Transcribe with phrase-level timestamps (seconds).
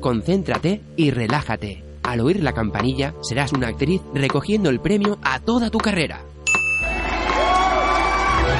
[0.00, 1.84] concéntrate y relájate.
[2.02, 6.24] Al oír la campanilla, serás una actriz recogiendo el premio a toda tu carrera.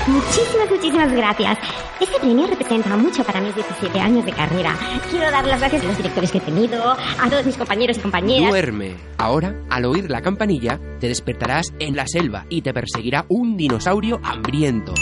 [0.06, 1.58] Muchísimas, muchísimas gracias.
[2.01, 4.74] Este premio representa mucho para mis 17 años de carrera.
[5.11, 8.01] Quiero dar las gracias a los directores que he tenido, a todos mis compañeros y
[8.01, 8.51] compañeras.
[8.51, 8.95] Duerme.
[9.19, 14.21] Ahora, al oír la campanilla, te despertarás en la selva y te perseguirá un dinosaurio
[14.22, 14.95] hambriento.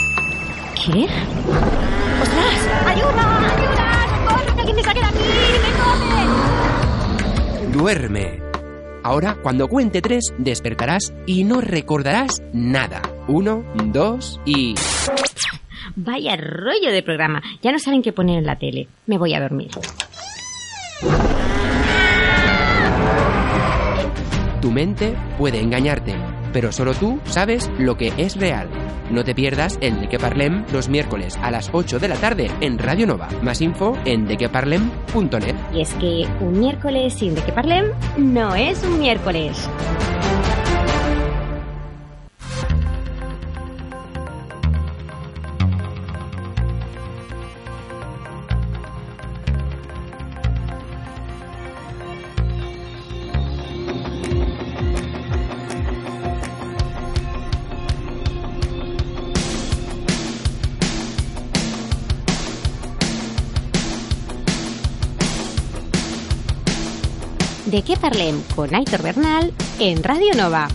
[0.74, 1.04] ¿Qué?
[2.22, 2.68] ¡Ostras!
[2.86, 3.54] ¡Ayuda!
[3.54, 4.06] ¡Ayuda!
[4.08, 4.54] ¡Socorro!
[4.54, 5.18] ¡Que alguien me saque de aquí!
[5.18, 6.37] ¡Me come!
[7.72, 8.40] Duerme.
[9.02, 13.02] Ahora, cuando cuente tres, despertarás y no recordarás nada.
[13.28, 14.74] Uno, dos y...
[15.94, 17.42] Vaya rollo de programa.
[17.62, 18.88] Ya no saben qué poner en la tele.
[19.06, 19.70] Me voy a dormir.
[24.60, 26.14] Tu mente puede engañarte,
[26.52, 28.68] pero solo tú sabes lo que es real.
[29.10, 32.50] No te pierdas el De Que Parlem los miércoles a las 8 de la tarde
[32.60, 33.28] en Radio Nova.
[33.42, 35.54] Más info en dequeparlem.net.
[35.72, 37.86] Y es que un miércoles sin de qué parlem
[38.16, 39.68] no es un miércoles.
[67.70, 70.68] De qué parlem con Aitor Bernal en Radio Nova.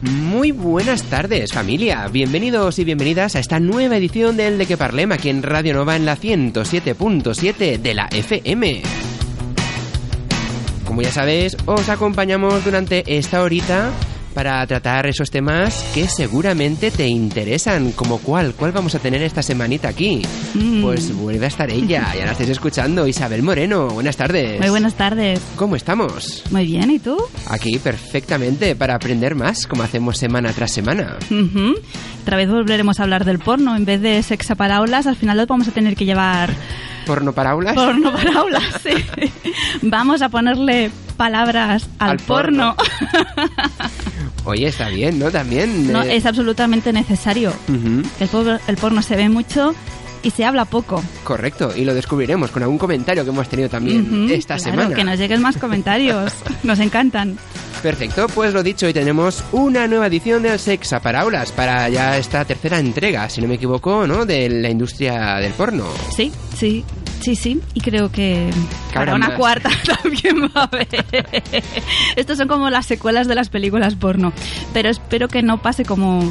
[0.00, 2.08] Muy buenas tardes, familia.
[2.08, 5.94] Bienvenidos y bienvenidas a esta nueva edición del De Que Parlem aquí en Radio Nova
[5.94, 8.82] en la 107.7 de la FM.
[10.84, 13.92] Como ya sabéis, os acompañamos durante esta horita
[14.32, 19.42] para tratar esos temas que seguramente te interesan, como cuál, cuál vamos a tener esta
[19.42, 20.22] semanita aquí.
[20.54, 20.82] Mm.
[20.82, 23.88] Pues vuelve a estar ella, ya la estáis escuchando, Isabel Moreno.
[23.88, 24.60] Buenas tardes.
[24.60, 25.40] Muy buenas tardes.
[25.56, 26.42] ¿Cómo estamos?
[26.50, 27.16] Muy bien, ¿y tú?
[27.48, 31.16] Aquí perfectamente para aprender más, como hacemos semana tras semana.
[31.30, 31.74] Ujú.
[32.22, 33.76] Otra vez volveremos a hablar del porno.
[33.76, 36.50] En vez de sexapalaulas, al final lo vamos a tener que llevar
[37.06, 37.74] ¿Porno para aulas?
[37.74, 38.62] porno para aulas.
[38.82, 38.92] sí.
[39.82, 42.76] Vamos a ponerle palabras al, Al porno.
[42.76, 43.52] porno.
[44.44, 45.30] Oye, está bien, ¿no?
[45.30, 45.92] También.
[45.92, 47.52] no, eh, es absolutamente necesario.
[48.20, 49.74] El, por- el porno se ve mucho
[50.24, 51.02] y se habla poco.
[51.24, 54.94] Correcto, y lo descubriremos con algún comentario que hemos tenido también esta claro, semana.
[54.94, 56.32] Que nos lleguen más comentarios.
[56.62, 57.36] Nos encantan.
[57.82, 62.16] Perfecto, pues lo dicho, hoy tenemos una nueva edición del Sexa para Aulas, para ya
[62.16, 64.24] esta tercera entrega, si no me equivoco, ¿no?
[64.24, 65.86] De la industria del porno.
[66.14, 66.84] Sí, sí,
[67.22, 67.60] sí, sí.
[67.74, 68.50] Y creo que
[68.92, 69.70] para una cuarta
[70.02, 70.88] también va a haber.
[72.16, 74.32] Estos son como las secuelas de las películas porno.
[74.72, 76.30] Pero espero que no pase como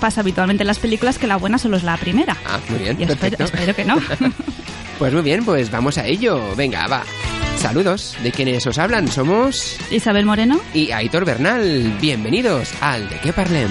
[0.00, 2.36] pasa habitualmente en las películas, que la buena solo es la primera.
[2.46, 3.96] Ah, muy bien, Y espero, espero que no.
[4.98, 6.54] Pues muy bien, pues vamos a ello.
[6.56, 7.02] Venga, va.
[7.56, 9.78] Saludos de quienes os hablan, somos...
[9.90, 10.60] Isabel Moreno.
[10.74, 13.70] Y Aitor Bernal, bienvenidos al De qué parlem.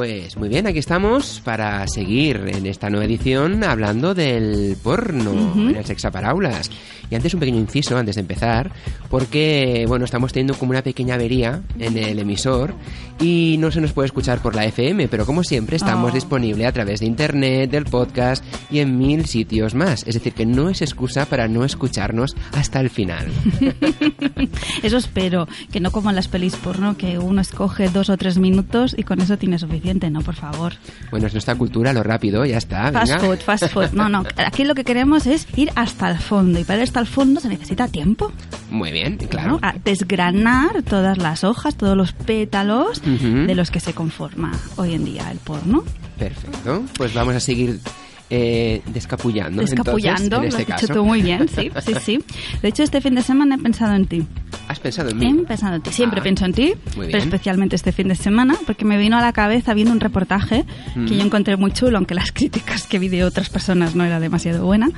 [0.00, 5.60] Pues muy bien, aquí estamos para seguir en esta nueva edición hablando del porno Ujú.
[5.68, 6.70] en el Sexa para Aulas.
[7.10, 8.70] Y antes un pequeño inciso, antes de empezar,
[9.10, 12.72] porque bueno, estamos teniendo como una pequeña avería en el emisor
[13.20, 16.14] y no se nos puede escuchar por la FM, pero como siempre estamos Oh.
[16.14, 20.06] disponibles a través de internet, del podcast y en mil sitios más.
[20.06, 23.26] Es decir, que no es excusa para no escucharnos hasta el final.
[24.82, 25.46] Eso espero.
[25.72, 29.02] Que no como en las pelis porno, que uno escoge dos o tres minutos y
[29.02, 29.89] con eso tiene suficiente.
[29.94, 30.74] No, por favor.
[31.10, 32.92] Bueno, es nuestra cultura, lo rápido, ya está.
[32.92, 33.24] Fast venga.
[33.24, 33.90] food, fast food.
[33.92, 34.24] No, no.
[34.36, 36.58] Aquí lo que queremos es ir hasta el fondo.
[36.60, 38.32] Y para ir hasta el fondo se necesita tiempo.
[38.70, 39.28] Muy bien, ¿no?
[39.28, 39.58] claro.
[39.62, 45.04] A desgranar todas las hojas, todos los pétalos de los que se conforma hoy en
[45.04, 45.84] día el porno.
[46.18, 46.84] Perfecto.
[46.96, 47.80] Pues vamos a seguir
[48.30, 49.60] eh, descapullando.
[49.60, 50.86] Descapullando, entonces, en lo este has caso.
[50.92, 52.24] dicho tú muy bien, sí, sí, sí.
[52.62, 54.24] De hecho, este fin de semana he pensado en ti.
[54.68, 55.42] ¿Has pensado en He mí?
[55.48, 55.90] pensado en ti.
[55.90, 59.20] Siempre Ah, pienso en ti, pero especialmente este fin de semana, porque me vino a
[59.20, 61.06] la cabeza viendo un reportaje Mm.
[61.06, 64.20] que yo encontré muy chulo, aunque las críticas que vi de otras personas no era
[64.20, 64.90] demasiado buena,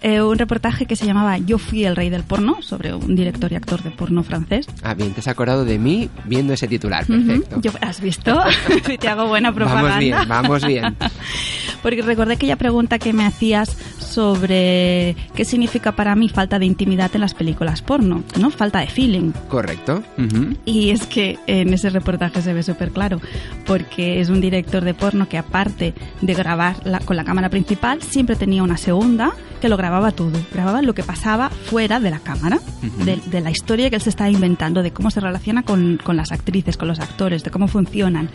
[0.00, 3.50] Eh, un reportaje que se llamaba Yo fui el rey del porno, sobre un director
[3.52, 4.66] y actor de porno francés.
[4.82, 7.56] Ah, bien, te has acordado de mí viendo ese titular, perfecto.
[7.56, 7.60] Ujú.
[7.62, 8.40] Yo- ¿Has visto?
[9.00, 9.88] te hago buena propaganda.
[9.88, 10.96] Vamos bien, vamos bien.
[11.82, 17.10] Porque recordé aquella pregunta que me hacías sobre qué significa para mí falta de intimidad
[17.14, 18.50] en las películas porno, ¿no?
[18.50, 19.32] Falta de feeling.
[19.48, 20.02] Correcto.
[20.16, 20.56] Ujú.
[20.64, 23.20] Y es que en ese reportaje se ve súper claro,
[23.66, 28.02] porque es un director de porno que aparte de grabar la- con la cámara principal,
[28.02, 32.20] siempre tenía una segunda que lo grababa todo, grababa lo que pasaba fuera de la
[32.20, 32.58] cámara,
[33.04, 36.16] de, de la historia que él se está inventando, de cómo se relaciona con, con
[36.16, 38.30] las actrices, con los actores, de cómo funcionan.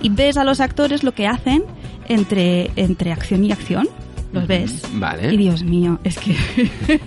[0.00, 1.64] Y ves a los actores lo que hacen
[2.08, 3.88] entre, entre acción y acción.
[4.34, 4.82] Los ves.
[4.94, 5.32] Vale.
[5.32, 6.36] Y Dios mío, es que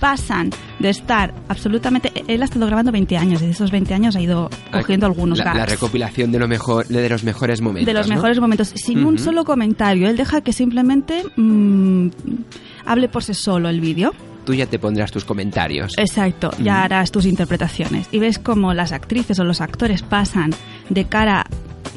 [0.00, 2.12] pasan de estar absolutamente...
[2.26, 5.38] Él ha estado grabando 20 años y de esos 20 años ha ido cogiendo algunos
[5.38, 7.86] la, la recopilación de lo mejor, de los mejores momentos.
[7.86, 8.14] de los ¿no?
[8.16, 10.08] mejores momentos, sin un solo comentario.
[10.08, 12.08] Él deja que simplemente mm,
[12.86, 14.12] hable por sí solo el vídeo.
[14.44, 15.92] Tú ya te pondrás tus comentarios.
[15.96, 18.08] Exacto, ya harás tus interpretaciones.
[18.10, 20.50] Y ves cómo las actrices o los actores pasan
[20.88, 21.46] de cara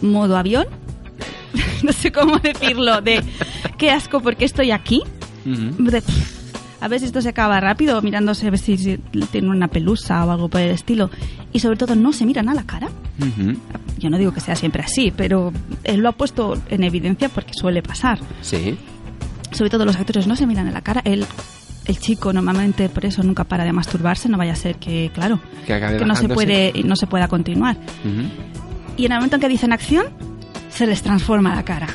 [0.01, 0.67] modo avión.
[1.83, 3.23] no sé cómo decirlo, de
[3.77, 5.01] qué asco porque estoy aquí.
[5.45, 6.01] De,
[6.81, 8.97] a ver si esto se acaba rápido, mirándose a ver si, si
[9.31, 11.09] tiene una pelusa o algo por el estilo.
[11.53, 12.89] Y sobre todo no se miran a la cara.
[13.19, 13.57] Ujú.
[13.97, 15.53] Yo no digo que sea siempre así, pero
[15.83, 18.19] él lo ha puesto en evidencia porque suele pasar.
[18.41, 18.77] Sí.
[19.51, 21.01] Sobre todo los actores no se miran a la cara.
[21.05, 21.25] El,
[21.85, 25.39] el chico normalmente por eso nunca para de masturbarse, no vaya a ser que, claro,
[25.65, 27.77] Que que no se puede no se pueda continuar.
[28.03, 28.27] Ujú.
[28.97, 30.07] Y en el momento en que dicen acción,
[30.75, 31.87] se les transforma la cara.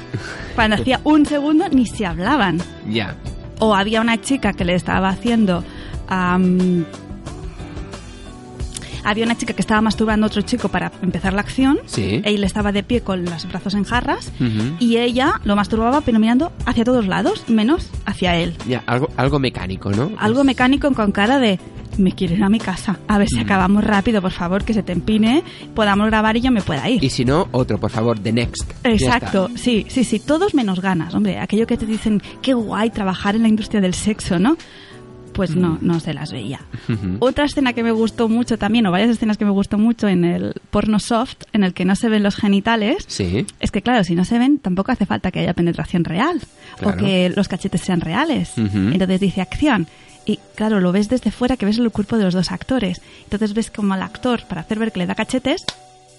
[0.54, 2.58] Cuando hacía un segundo ni se hablaban.
[2.88, 3.14] Ya.
[3.60, 5.62] o había una chica que le estaba haciendo
[6.08, 6.84] am,
[9.04, 12.20] había una chica que estaba masturbando a otro chico para empezar la acción Sí.
[12.24, 14.76] él estaba de pie con los brazos en jarras Ujú.
[14.78, 19.38] y ella lo masturbaba pero mirando hacia todos lados menos hacia él Ya, algo, algo
[19.38, 20.10] mecánico, ¿no?
[20.18, 21.58] algo mecánico con cara de
[21.98, 23.42] me quiero ir a mi casa a ver si Mm.
[23.42, 25.42] acabamos rápido por favor que se te empine
[25.74, 28.70] podamos grabar y yo me pueda ir Y si no, otro, por favor, The Next.
[28.84, 33.34] Exacto, sí, sí, sí, todos menos ganas, hombre, aquello que te dicen, qué guay trabajar
[33.34, 34.56] en la industria del sexo, ¿no?
[35.32, 36.60] Pues no, no se las veía.
[37.20, 40.24] Otra escena que me gustó mucho también, o varias escenas que me gustó mucho en
[40.24, 43.46] el porno soft, en el que no se ven los genitales, Sí.
[43.60, 46.40] es que claro, si no se ven, tampoco hace falta que haya penetración real,
[46.78, 46.96] Claro.
[46.96, 48.52] o que los cachetes sean reales.
[48.58, 49.86] Entonces dice acción.
[50.26, 53.00] Y claro, lo ves desde fuera, que ves el cuerpo de los dos actores.
[53.24, 55.64] Entonces ves como el actor, para hacer ver que le da cachetes,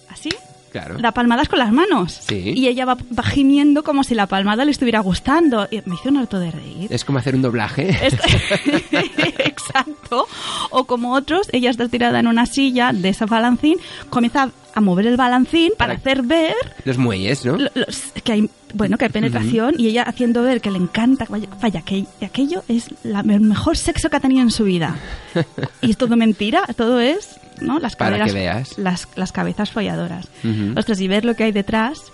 [0.10, 0.30] así,
[0.72, 0.98] Claro.
[1.00, 2.18] da palmadas con las manos.
[2.28, 2.54] Sí.
[2.56, 5.68] Y ella va, va gimiendo como si la palmada le estuviera gustando.
[5.70, 6.88] Y me hizo un harto de reír.
[6.90, 7.90] Es como hacer un doblaje.
[8.06, 8.16] Es-
[9.40, 10.28] Exacto.
[10.70, 13.78] O como otros, ella está tirada en una silla de ese balancín,
[14.10, 17.58] comienza a- a mover el balancín para, Para- hacer ver Los muelles, ¿no?
[17.58, 21.26] lo- los- que hay bueno que hay penetración y ella haciendo ver que le encanta
[21.28, 24.96] vaya, vaya, que aquello es la- el mejor sexo que ha tenido en su vida
[25.82, 28.78] y es todo mentira todo es no las Para caderas que veas.
[28.78, 30.28] las, las cabezas folladoras
[30.75, 32.12] ostras y ver lo que hay detrás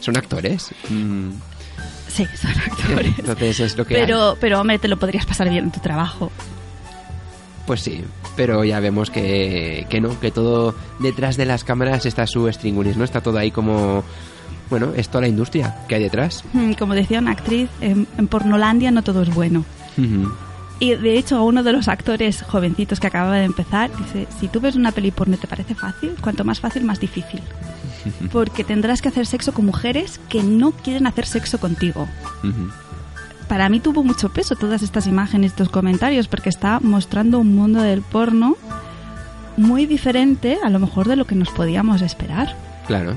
[0.00, 0.70] Son actores.
[0.88, 1.30] Mm.
[2.08, 4.02] sí son actores Entonces es lo que hay.
[4.02, 6.30] pero pero hombre te lo podrías pasar bien en tu trabajo
[7.66, 8.02] Pues sí,
[8.36, 12.96] pero ya vemos que, que no, que todo detrás de las cámaras está su stringulis,
[12.96, 13.04] ¿no?
[13.04, 14.02] Está todo ahí como...
[14.70, 16.44] Bueno, es toda la industria que hay detrás.
[16.52, 19.64] Mm, como decía una actriz en, en Pornolandia no todo es bueno.
[20.80, 24.60] Y de hecho, uno de los actores jovencitos que acababa de empezar dice: Si tú
[24.60, 27.42] ves una peli porno y te parece fácil, cuanto más fácil, más difícil.
[28.32, 32.08] Porque tendrás que hacer sexo con mujeres que no quieren hacer sexo contigo.
[33.48, 37.80] Para mí tuvo mucho peso todas estas imágenes, estos comentarios, porque está mostrando un mundo
[37.80, 38.56] del porno
[39.56, 42.54] muy diferente a lo mejor de lo que nos podíamos esperar.
[42.86, 43.16] Claro.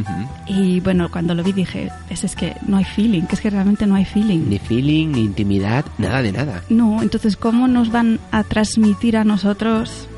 [0.00, 0.28] Ujú.
[0.46, 3.50] Y bueno, cuando lo vi dije, es, es que no hay feeling, que es que
[3.50, 4.48] realmente no hay feeling.
[4.48, 6.62] Ni feeling, ni intimidad, nada de nada.
[6.68, 10.08] No, entonces, ¿cómo nos van a transmitir a nosotros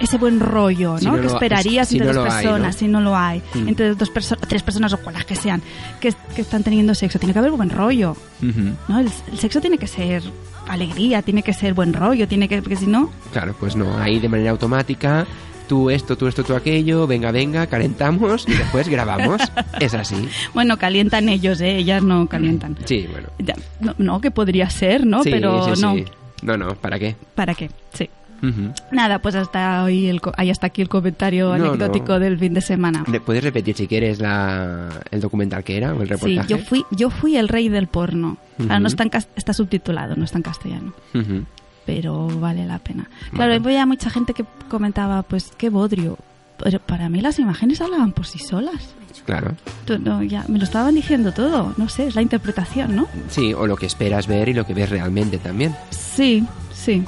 [0.00, 1.12] ese buen rollo, Si ¿no?
[1.16, 2.78] no que esperarías si entre no dos lo hay, personas, ¿no?
[2.80, 3.68] si no lo hay, Mm.
[3.68, 5.62] entre dos personas, tres personas o con las que sean,
[6.00, 7.20] que, que están teniendo sexo.
[7.20, 8.74] Tiene que haber buen rollo, Ujú.
[8.88, 8.98] ¿no?
[8.98, 10.22] El, el sexo tiene que ser
[10.68, 14.18] alegría, tiene que ser buen rollo, tiene que, porque si no, Claro, pues no, ahí
[14.18, 15.24] de manera automática,
[15.68, 19.40] tú esto, tú esto, tú aquello, venga, venga, calentamos y después grabamos.
[19.80, 20.28] es así.
[20.54, 21.76] bueno, calientan ellos, ¿eh?
[21.78, 22.76] ellas no calientan.
[22.84, 23.28] Sí, bueno.
[23.38, 25.22] Ya, no, no, que podría ser, ¿no?
[25.22, 26.04] Sí, Pero sí, no, sí.
[26.42, 27.14] No, no, ¿para qué?
[27.34, 27.70] ¿para qué?
[27.94, 28.08] Sí.
[28.42, 28.72] Ujú.
[28.90, 32.18] Nada, pues hasta hoy el, ahí hasta aquí el comentario No, anecdótico no.
[32.18, 33.04] del fin de semana.
[33.06, 36.48] ¿Le ¿Puedes repetir si quieres la, el documental que era o el Sí, reportaje?
[36.48, 38.38] yo fui, yo fui el rey del porno.
[38.58, 41.44] Ahora no está, en está subtitulado, no está en castellano, Ujú.
[41.86, 43.08] Pero vale la pena.
[43.32, 43.36] Vale.
[43.36, 46.18] Claro, había mucha gente que comentaba, pues qué bodrio.
[46.62, 48.94] Pero para mí las imágenes hablaban por sí solas.
[49.24, 49.54] Claro.
[50.00, 51.74] No, ya, me lo estaban diciendo todo.
[51.76, 53.08] No sé, es la interpretación, ¿no?
[53.28, 55.74] Sí, o lo que esperas ver y lo que ves realmente también.
[55.90, 57.04] Sí, sí,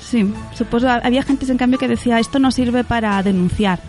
[0.00, 0.32] sí.
[0.54, 3.80] Supongo había gente en cambio que decía esto no sirve para denunciar.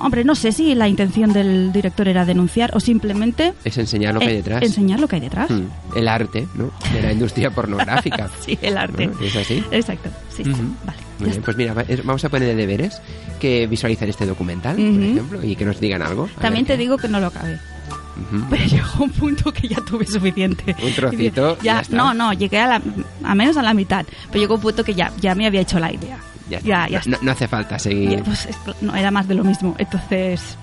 [0.00, 4.20] Hombre, no sé si la intención del director era denunciar o simplemente Es enseñar lo
[4.20, 4.62] que hay eh, detrás.
[4.62, 5.50] enseñar lo que hay detrás.
[5.50, 5.64] Mm,
[5.96, 6.70] El arte, ¿no?
[6.92, 8.28] De la industria pornográfica.
[8.44, 9.06] Sí, el arte.
[9.08, 9.20] ¿No?
[9.20, 9.62] ¿Es así?
[9.70, 10.08] Exacto.
[10.34, 10.42] Sí.
[10.44, 10.98] Vale.
[11.18, 13.00] Muy ya bien, pues mira, vamos a poner de deberes
[13.40, 15.00] que visualizar este documental, por Ujú.
[15.02, 16.28] ejemplo, y que nos digan algo.
[16.40, 17.54] También te qué- digo que no lo acabé.
[17.54, 18.44] Ujú.
[18.50, 20.74] Pero llegó un punto que ya tuve suficiente.
[20.82, 21.96] Un trocito, ya está.
[21.96, 22.82] No, no, llegué a, la,
[23.24, 24.06] a menos a la mitad.
[24.30, 26.18] Pero llegó un punto que ya, ya me había hecho la idea.
[26.48, 28.12] Ya, ya, ya no, no hace falta seguir.
[28.18, 29.74] Y, pues, es- no, era más de lo mismo.
[29.78, 30.56] Entonces,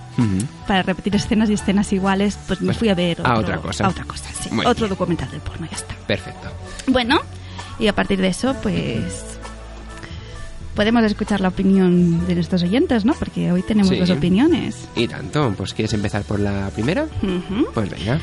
[0.68, 3.58] para repetir escenas y escenas iguales, pues me Pues, fui a ver a otro- otra
[3.58, 3.86] cosa.
[3.86, 4.50] a otra cosa, sí.
[4.52, 4.90] Muy Otro bien.
[4.90, 5.96] documental del porno, ya está.
[6.08, 6.50] Perfecto.
[6.88, 7.20] Bueno,
[7.80, 9.26] y a partir de eso, pues
[10.76, 13.14] podemos escuchar la opinión de nuestros oyentes, ¿no?
[13.14, 14.00] Porque hoy tenemos Sí.
[14.00, 14.88] dos opiniones.
[14.96, 17.06] Y tanto, pues ¿quieres empezar por la primera?
[17.74, 18.20] Pues venga.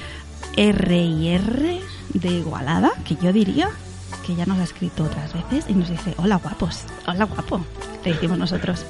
[0.57, 1.81] R y R
[2.15, 3.69] de Igualada, que yo diría
[4.31, 7.61] que ya nos ha escrito otras veces y nos dice, hola guapos, hola guapo,
[8.05, 8.87] le decimos nosotros.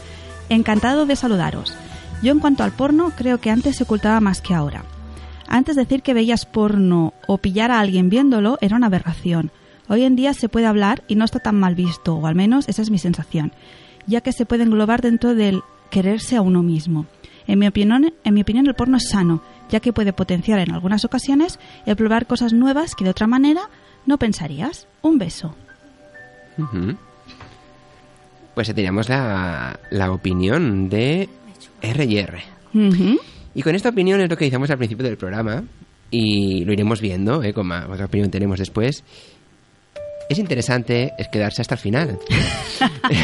[0.51, 1.75] Encantado de saludaros.
[2.23, 4.85] Yo en cuanto al porno, creo que antes se ocultaba más que ahora.
[5.49, 9.51] Antes decir que veías porno o pillar a alguien viéndolo era una aberración.
[9.89, 12.69] Hoy en día se puede hablar y no está tan mal visto, o al menos
[12.69, 13.53] esa es mi sensación,
[14.07, 17.07] ya que se puede englobar dentro del quererse a uno mismo.
[17.47, 20.73] En mi opinión, en mi opinión el porno es sano, ya que puede potenciar en
[20.73, 23.63] algunas ocasiones el probar cosas nuevas que de otra manera
[24.07, 24.87] no pensarías.
[25.03, 25.55] Un beso.
[28.55, 31.29] Pues ya teníamos la, la opinión de
[31.81, 32.43] R y R.
[32.75, 33.19] Ujú.
[33.55, 35.65] Y con esta opinión es lo que decíamos al principio del programa
[36.11, 37.53] y lo iremos viendo, ¿eh?
[37.53, 39.05] como otra opinión tenemos después.
[40.31, 42.17] Es interesante es quedarse hasta el final.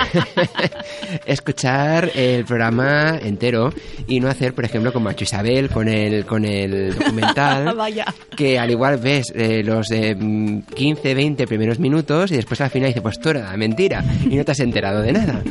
[1.26, 3.72] Escuchar el programa entero
[4.08, 7.76] y no hacer, por ejemplo, como ha hecho Isabel con el, con el documental.
[7.76, 8.06] Vaya.
[8.36, 12.70] que al igual ves eh, los eh, mm, 15, 20 primeros minutos y después al
[12.70, 15.44] final dice, pues tú era mentira y no te has enterado de nada.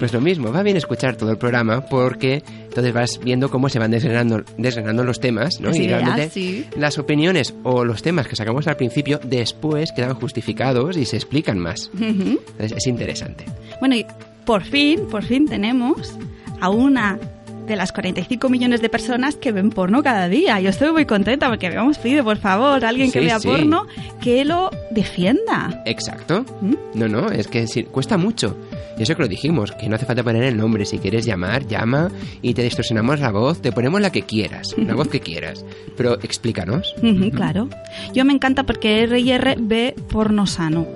[0.00, 2.42] Pues lo mismo, va bien escuchar todo el programa porque
[2.76, 5.68] entonces vas viendo cómo se van desgranando, desgranando los temas, ¿no?
[5.68, 6.66] Las y realmente sí.
[6.76, 11.58] las opiniones o los temas que sacamos al principio después quedan justificados y se explican
[11.58, 11.90] más.
[11.98, 13.46] Entonces es interesante.
[13.80, 14.04] Bueno, y
[14.44, 16.12] por fin, por fin tenemos
[16.60, 17.18] a una
[17.66, 20.60] de las 45 millones de personas que ven porno cada día.
[20.60, 23.48] Yo estoy muy contenta porque habíamos pedido, por favor, a alguien que Sí, vea sí.
[23.48, 23.86] porno
[24.20, 25.82] que lo defienda.
[25.84, 26.44] Exacto.
[26.60, 26.74] ¿Mm?
[26.94, 28.56] No, no, es que sí, cuesta mucho.
[28.98, 30.86] Y eso que lo dijimos, que no hace falta poner el nombre.
[30.86, 34.94] Si quieres llamar, llama y te distorsionamos la voz, te ponemos la que quieras, la
[34.94, 35.64] voz que quieras.
[35.96, 36.94] Pero explícanos.
[37.34, 37.68] Claro.
[38.14, 40.86] Yo me encanta porque R&R ve porno sano.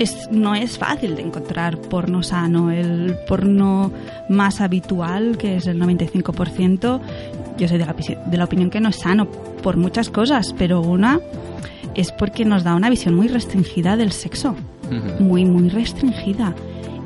[0.00, 2.70] Es, no es fácil de encontrar porno sano.
[2.70, 3.90] El porno
[4.28, 7.00] más habitual, que es el 95%,
[7.58, 10.54] yo soy de la, pisi- de la opinión que no es sano por muchas cosas,
[10.58, 11.20] pero una
[11.94, 14.54] es porque nos da una visión muy restringida del sexo.
[15.20, 16.54] Muy, muy restringida.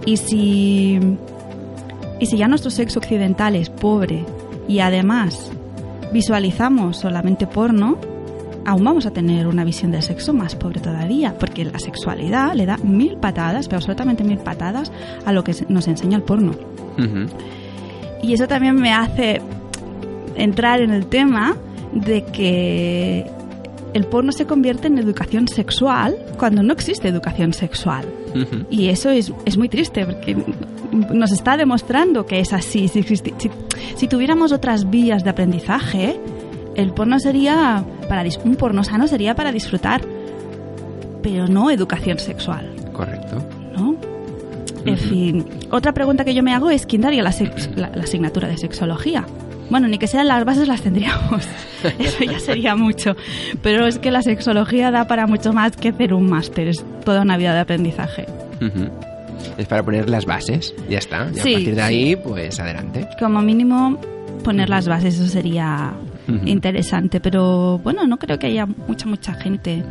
[0.05, 0.99] Y si,
[2.21, 4.25] y si ya nuestro sexo occidental es pobre
[4.69, 5.51] y además
[6.13, 7.99] visualizamos solamente porno,
[8.67, 12.67] aún vamos a tener una visión del sexo más pobre todavía, porque la sexualidad le
[12.67, 14.93] da mil patadas, pero absolutamente mil patadas
[15.25, 16.53] a lo que nos enseña el porno.
[18.23, 19.41] Y eso también me hace
[20.37, 21.57] entrar en el tema
[21.93, 23.27] de que
[23.95, 28.05] el porno se convierte en educación sexual cuando no existe educación sexual.
[28.71, 30.37] Y eso es, es muy triste porque
[30.93, 32.89] nos está demostrando que es así.
[32.89, 33.51] Si, existi- si,
[33.95, 36.21] si tuviéramos otras vías de aprendizaje,
[36.77, 40.03] el porno sería para un porno sano sería para disfrutar,
[41.23, 43.43] pero no educación sexual, Correcto.
[43.77, 43.97] ¿no?
[44.85, 47.35] En fin, otra pregunta que yo me hago es quién daría la,
[47.75, 49.25] la- la asignatura de sexología.
[49.69, 51.45] Bueno, ni que sean las bases las tendríamos.
[51.99, 53.17] Eso ya sería mucho.
[53.63, 56.69] Pero es que la sexología da para mucho más que hacer un máster.
[56.69, 58.27] Es toda una vida de aprendizaje.
[59.59, 61.29] Es para poner las bases, ya está.
[61.35, 61.81] Y Sí, a partir de sí.
[61.81, 63.09] ahí, pues adelante.
[63.19, 63.99] Como mínimo
[64.45, 65.95] poner las bases, eso sería
[66.45, 67.21] Interesante.
[67.21, 69.83] Pero bueno, no creo que haya mucha, mucha gente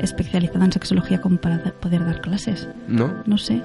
[0.00, 2.68] especializada en sexología como para da- poder dar clases.
[2.88, 3.60] No, No sé.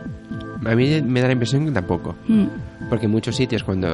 [0.65, 2.15] a mí me da la impresión que tampoco.
[2.27, 2.45] Mm.
[2.89, 3.88] Porque en muchos sitios, cuando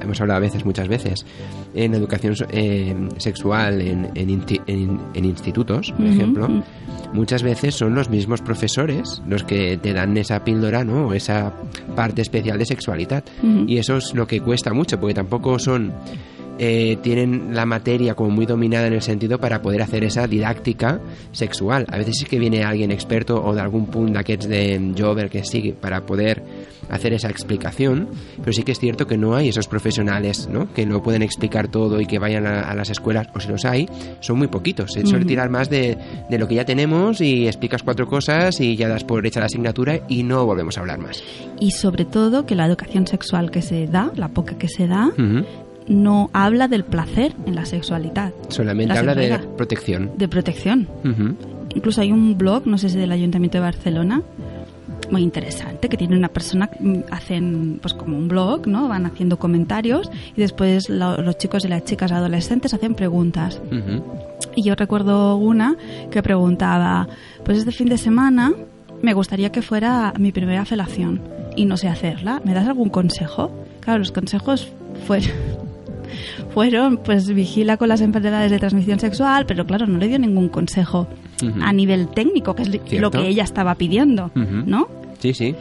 [0.00, 1.26] hemos hablado a veces, muchas veces,
[1.74, 6.48] en educación eh, sexual, en, en inti- en- en institutos, por ejemplo,
[7.12, 11.12] muchas veces son los mismos profesores los que te dan esa píldora, ¿no?
[11.12, 11.52] Esa
[11.94, 13.24] parte especial de sexualidad.
[13.66, 15.92] Y eso es lo que cuesta mucho, porque tampoco son...
[16.58, 21.00] eh, tienen la materia como muy dominada en el sentido para poder hacer esa didáctica
[21.32, 21.86] sexual.
[21.90, 25.44] A veces es que viene alguien experto o de algún punt d'aquests de Jover que
[25.44, 26.42] sigui para poder
[26.88, 28.08] hacer esa explicación,
[28.40, 30.72] pero sí que es cierto que no hay esos profesionales ¿no?
[30.72, 33.88] que lo pueden explicar todo y que vayan a, las escuelas, o si los hay,
[34.20, 34.92] son muy poquitos.
[34.92, 35.98] Se suele tirar más de,
[36.30, 39.46] de, lo que ya tenemos y explicas cuatro cosas y ya das por hecha la
[39.46, 41.22] asignatura y no volvemos a hablar más.
[41.58, 45.10] Y sobre todo que la educación sexual que se da, la poca que se da,
[45.88, 48.32] no habla del placer en la sexualidad.
[48.48, 50.10] Solamente habla de protección.
[50.16, 50.88] De protección.
[51.74, 54.22] Incluso hay un blog, no sé si del Ayuntamiento de Barcelona,
[55.10, 58.88] muy interesante, que tiene una persona, mm, hacen pues como un blog, ¿no?
[58.88, 63.60] Van haciendo comentarios y después los chicos y las chicas adolescentes hacen preguntas.
[64.54, 65.76] Y yo recuerdo una
[66.10, 67.08] que preguntaba,
[67.44, 68.54] pues este fin de semana
[69.02, 71.20] me gustaría que fuera mi primera felación
[71.54, 73.50] y no sé hacerla, ¿me das algún consejo?
[73.80, 74.72] Claro, los consejos
[75.06, 75.65] fueron
[76.56, 80.48] fueron, pues vigila con las enfermedades de transmisión sexual, pero claro, no le dio ningún
[80.48, 81.06] consejo
[81.60, 84.88] a nivel técnico, que es lo que ella estaba pidiendo, ¿no?
[85.18, 85.54] Sí, sí.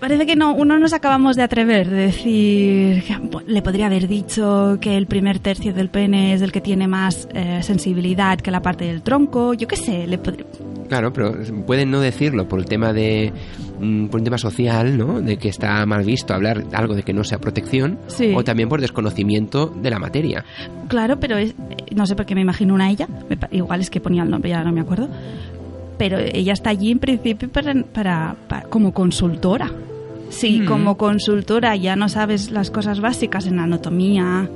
[0.00, 3.04] Parece que no, uno nos acabamos de atrever, de decir,
[3.46, 7.28] le podría haber dicho que el primer tercio del pene es el que tiene más
[7.34, 10.46] eh, sensibilidad que la parte del tronco, yo qué sé, le podría...
[10.88, 11.34] Claro, pero
[11.66, 13.30] pueden no decirlo por el tema de
[14.10, 15.20] por un tema social, ¿no?
[15.20, 17.98] De que está mal visto hablar algo de que no sea protección
[18.34, 20.44] o también por desconocimiento de la materia.
[20.88, 21.54] Claro, pero es,
[21.94, 23.08] no sé por qué me imagino una ella,
[23.50, 25.08] igual es que ponía el nombre, ya no me acuerdo.
[25.98, 28.36] Pero ella está allí en principio para,
[28.68, 29.70] como consultora.
[30.28, 30.66] Sí, mm.
[30.66, 34.50] como consultora ya no sabes las cosas básicas en anatomía,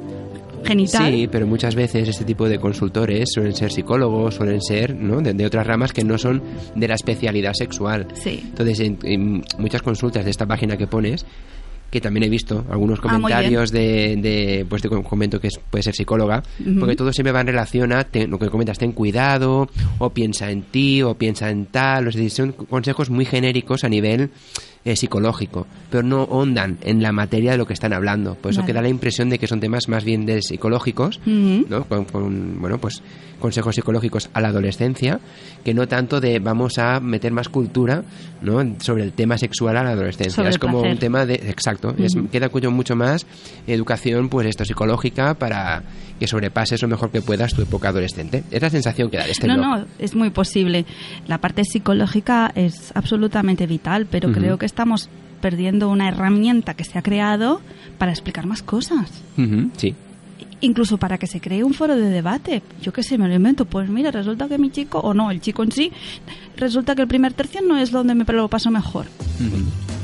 [0.65, 1.13] genital.
[1.13, 5.21] Sí, pero muchas veces este tipo de consultores suelen ser psicólogos, suelen ser ¿no?
[5.21, 6.43] de, otras ramas que no son
[6.75, 8.07] de la especialidad sexual.
[8.15, 8.43] Sí.
[8.45, 11.25] Entonces, en, muchas consultas de esta página que pones,
[11.91, 15.95] que también he visto algunos ah, comentarios de, de, pues te comento que puede ser
[15.95, 16.43] psicóloga,
[16.79, 20.63] porque todo siempre va en relación a lo que comentas, ten cuidado, o piensa en
[20.63, 24.31] ti, o piensa en tal, o sea, son consejos muy genéricos a nivel
[24.85, 28.35] eh, psicológico, pero no hondan en la materia de lo que están hablando.
[28.35, 31.85] Por eso queda la impresión de que son temas más bien de psicológicos, ¿no?
[31.85, 33.03] Con, bueno, pues
[33.41, 35.19] consejos psicológicos a la adolescencia,
[35.65, 38.05] que no tanto de vamos a meter más cultura,
[38.41, 38.61] ¿no?
[38.81, 40.49] Sobre el tema sexual a la adolescencia.
[40.49, 43.27] es como un tema de, exacto, es, queda cuyo mucho más
[43.67, 45.83] educación, pues esto psicológica para
[46.19, 48.45] que sobrepases lo mejor que puedas tu época adolescente.
[48.51, 50.85] Es la sensación que da este No, no, es muy posible.
[51.27, 55.09] La parte psicológica es absolutamente vital, pero creo que estamos
[55.41, 57.61] perdiendo una herramienta que se ha creado
[57.99, 59.11] para explicar más cosas.
[59.77, 59.95] sí.
[60.63, 62.63] Incluso para que se cree un foro de debate.
[62.83, 63.65] Yo qué sé, me lo invento.
[63.65, 65.93] Pues mira, resulta que mi chico, o no, el chico en sí,
[66.57, 69.07] resulta que el primer tercio no es donde me lo paso mejor.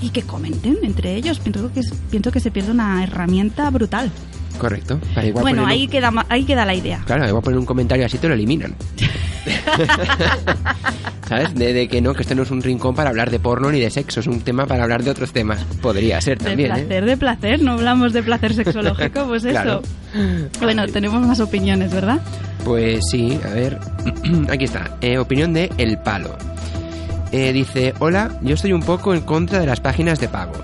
[0.01, 1.39] Y que comenten entre ellos.
[1.39, 4.11] Pienso que, pienso que se pierde una herramienta brutal.
[4.59, 4.99] Correcto.
[5.35, 7.03] bueno, ahí, queda, ahí queda la idea.
[7.05, 8.75] Claro, voy a poner un comentario así te lo eliminan.
[11.29, 11.55] ¿Sabes?
[11.55, 13.91] De, que no, que este no es un rincón para hablar de porno ni de
[13.91, 15.65] sexo, es un tema para hablar de otros temas.
[15.83, 16.73] Podría ser también.
[16.73, 19.83] De placer, de placer, no hablamos de placer sexológico, pues eso.
[20.61, 22.21] Bueno, tenemos más opiniones, ¿verdad?
[22.65, 23.79] Pues sí, a ver.
[24.51, 24.97] Aquí está.
[25.01, 26.37] Eh, opinión de El Palo.
[27.33, 30.55] Eh, dice: Hola, yo estoy un poco en contra de las páginas de pago.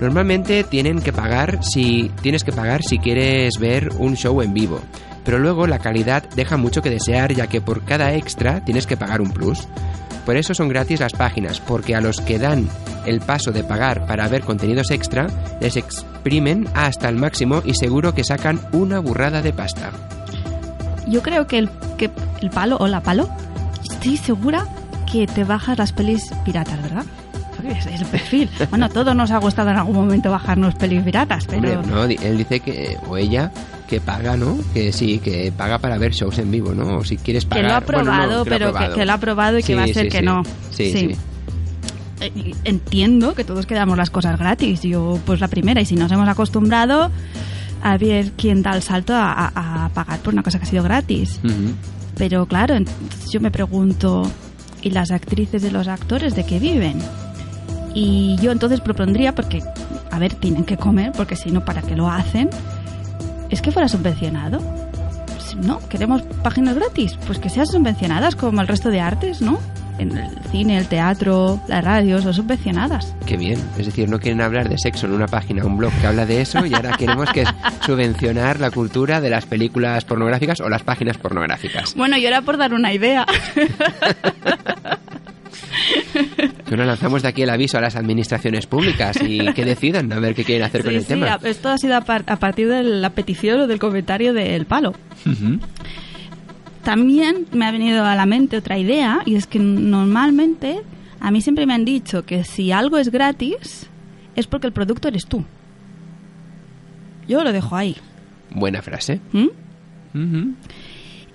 [0.00, 4.80] Normalmente tienen que pagar si tienes que pagar si quieres ver un show en vivo,
[5.24, 8.96] pero luego la calidad deja mucho que desear ya que por cada extra tienes que
[8.96, 9.66] pagar un plus.
[10.24, 12.68] Por eso son gratis las páginas, porque a los que dan
[13.04, 15.26] el paso de pagar para ver contenidos extra,
[15.60, 19.92] les exprimen hasta el máximo y seguro que sacan una burrada de pasta.
[21.06, 22.10] Yo creo que el, que
[22.40, 23.28] el palo o la palo,
[23.82, 24.66] estoy segura
[25.10, 27.04] que te bajas las pelis piratas, ¿verdad?
[27.68, 28.50] es el perfil.
[28.70, 31.82] Bueno, todo nos ha gustado en algún momento bajarnos pelis piratas, pero...
[31.82, 33.50] no, él dice que, o ella,
[33.88, 34.58] que paga, ¿no?
[34.72, 36.98] Que sí, que paga para ver shows en vivo, ¿no?
[36.98, 37.64] O si quieres pagar...
[37.64, 40.22] Que lo ha probado, pero que, lo ha probado y que va a ser que
[40.22, 40.42] no.
[40.70, 41.16] Sí, sí.
[42.20, 44.82] Eh, entiendo que todos quedamos las cosas gratis.
[44.82, 47.10] Yo, pues la primera, y si nos hemos acostumbrado
[47.82, 51.40] a ver quién da el salto a, pagar por una cosa que ha sido gratis.
[52.16, 52.76] Pero claro,
[53.30, 54.30] yo me pregunto,
[54.80, 56.98] ¿y las actrices y los actores de qué viven?
[57.94, 59.62] Y yo entonces propondría, porque,
[60.10, 62.48] a ver, tienen que comer, porque si no, ¿para qué lo hacen?
[63.54, 64.58] Es que fuera subvencionado.
[65.64, 69.60] no, queremos páginas gratis, pues que sean subvencionadas como el resto de artes, ¿no?
[69.96, 73.14] En el cine, el teatro, las radios, son subvencionadas.
[73.26, 73.60] Qué bien.
[73.78, 76.40] Es decir, no quieren hablar de sexo en una página, un blog que habla de
[76.40, 77.44] eso y ahora queremos que
[77.86, 81.94] subvencionar la cultura de las películas pornográficas o las páginas pornográficas.
[81.94, 83.24] Bueno, y ahora por dar una idea.
[86.66, 90.18] Que nos lanzamos de aquí el aviso a las administraciones públicas y que decidan a
[90.18, 91.38] ver qué quieren hacer con el tema.
[91.42, 94.94] Esto ha sido a, partir de la petición o del comentario del palo.
[96.82, 100.80] También me ha venido a la mente otra idea y es que normalmente
[101.20, 103.88] a mí siempre me han dicho que si algo es gratis
[104.36, 105.44] es porque el producto eres tú.
[107.28, 107.96] Yo lo dejo ahí.
[108.50, 109.20] Buena frase.
[109.32, 109.48] ¿Mm?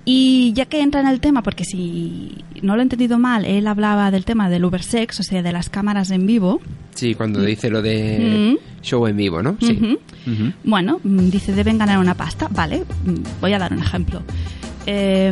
[0.04, 3.66] Y ya que entra en el tema, porque si no lo he entendido mal, él
[3.66, 6.60] hablaba del tema del Ubersex, o sea, de las cámaras en vivo.
[6.94, 8.82] Sí, cuando dice lo de Mm.
[8.82, 9.56] show en vivo, ¿no?
[9.60, 9.72] Sí.
[9.80, 9.98] Ujú.
[10.32, 10.52] Ujú.
[10.64, 12.48] Bueno, mm, dice, deben ganar una pasta.
[12.50, 14.22] Vale, mm, voy a dar un ejemplo.
[14.86, 15.30] Eh,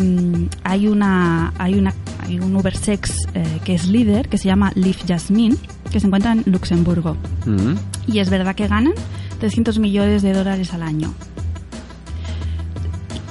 [0.62, 5.04] hay una hay una hay un Ubersex eh, que es líder que se llama Leaf
[5.08, 5.56] Jasmine
[5.90, 7.16] que se encuentra en Luxemburgo
[8.06, 8.92] y es verdad que ganan
[9.40, 11.14] 300 millones de dólares al año.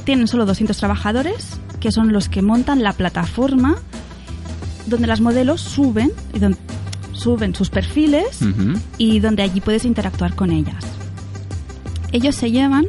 [0.08, 1.50] Tienen solo 200 trabajadores
[1.82, 3.76] que son los que montan la plataforma
[4.86, 6.58] donde las modelos suben y don-
[7.12, 8.40] suben sus perfiles
[8.98, 10.86] y donde allí puedes interactuar con ellas.
[12.14, 12.86] Ellos se llevan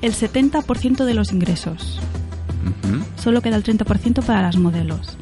[0.00, 2.00] el 70% de los ingresos.
[3.22, 5.18] Solo queda el 30% para las modelos.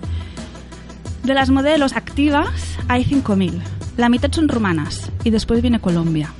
[1.24, 2.46] De las modelos activas
[2.86, 3.60] hay 5.000.
[3.96, 6.32] La mitad son rumanas y después viene Colombia.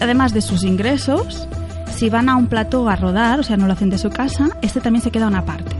[0.00, 1.48] Además de sus ingresos,
[1.98, 4.50] si van a un plató a rodar, o sea, no lo hacen de su casa,
[4.62, 5.74] este también se queda una parte.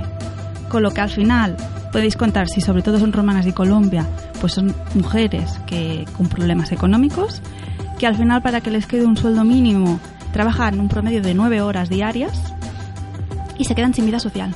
[0.69, 1.57] Con lo que al final
[1.93, 4.05] podéis contar si sobre todo son romanas y Colombia,
[4.41, 7.41] pues son mujeres que con problemas económicos,
[8.01, 10.01] que al final para que les quede un sueldo mínimo
[10.33, 12.53] trabajan un promedio de nueve horas diarias
[13.57, 14.53] y se quedan sin vida social.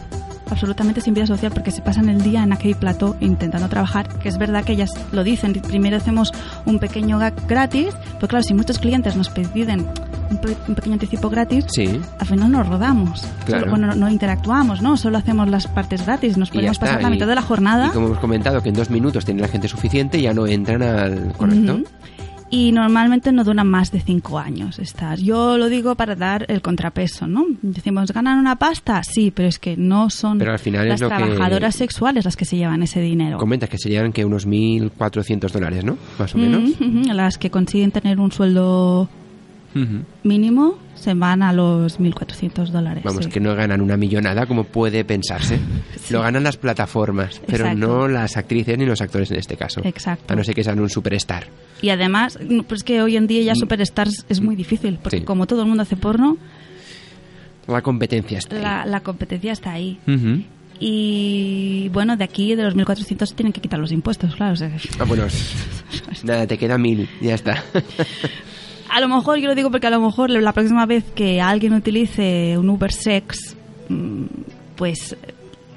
[0.50, 4.28] Absolutamente sin vida social porque se pasan el día en aquel plató intentando trabajar, que
[4.28, 6.32] es verdad que ellas lo dicen, primero hacemos
[6.66, 9.86] un pequeño gag gratis, pero claro, si muchos clientes nos piden
[10.32, 12.00] un, pe- un pequeño anticipo gratis, Sí.
[12.18, 13.26] al final nos rodamos.
[13.46, 13.64] Claro.
[13.66, 14.96] Solo- bueno, no, interactuamos, ¿no?
[14.96, 17.88] Solo hacemos las partes gratis, nos podemos pasar la y- mitad de la jornada.
[17.88, 20.82] Y como hemos comentado que en dos minutos tiene la gente suficiente, ya no entran
[20.82, 21.80] al correcto.
[22.54, 25.22] Y normalmente no duran más de cinco años estas.
[25.22, 27.46] Yo lo digo para dar el contrapeso, ¿no?
[27.62, 29.02] Decimos, ¿ganan una pasta?
[29.04, 32.58] Sí, pero es que no son Pero al final las trabajadoras sexuales las que se
[32.58, 33.38] llevan ese dinero.
[33.38, 35.96] Comentas que se llevan que unos 1.400 dólares, ¿no?
[36.18, 36.72] Más o menos.
[37.06, 39.08] Las que consiguen tener un sueldo
[40.22, 43.02] Mínimo se van a los 1.400 dólares.
[43.04, 43.30] Vamos, sí.
[43.30, 45.58] que no ganan una millonada como puede pensarse.
[46.02, 46.12] Sí.
[46.14, 47.86] Lo ganan las plataformas, pero Exacto.
[47.86, 49.80] no las actrices ni los actores en este caso.
[49.84, 50.32] Exacto.
[50.32, 51.46] A no ser que sean un superstar.
[51.80, 55.20] Y además, pues que hoy en día ya superstars es muy difícil, porque Mm.
[55.20, 55.24] Sí.
[55.26, 56.38] como todo el mundo hace porno,
[57.68, 58.62] La competencia está ahí.
[58.62, 59.98] la, la competencia está ahí.
[60.80, 64.54] Y bueno, de aquí, de los 1.400, tienen que quitar los impuestos, claro.
[64.54, 65.24] o sea, Ah, bueno,
[66.24, 67.62] nada, te queda mil, ya está.
[68.92, 71.72] a lo mejor, yo lo digo porque a lo mejor la próxima vez que alguien
[71.72, 73.56] utilice un Uber Sex,
[73.88, 74.24] mm,
[74.76, 75.16] pues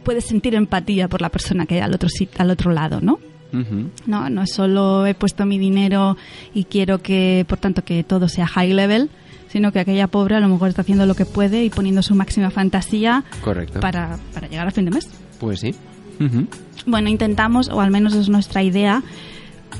[0.03, 3.19] puedes sentir empatía por la persona que hay al otro, al otro lado, ¿no?
[3.53, 3.89] Ujú.
[4.05, 6.17] No, no es solo he puesto mi dinero
[6.53, 9.09] y quiero que, por tanto, que todo sea high level,
[9.47, 12.15] sino que aquella pobre a lo mejor está haciendo lo que puede y poniendo su
[12.15, 13.79] máxima fantasía Correcto.
[13.79, 15.09] para, para llegar a fin de mes.
[15.39, 15.73] Pues sí.
[16.85, 19.03] Bueno, intentamos, o al menos es nuestra idea,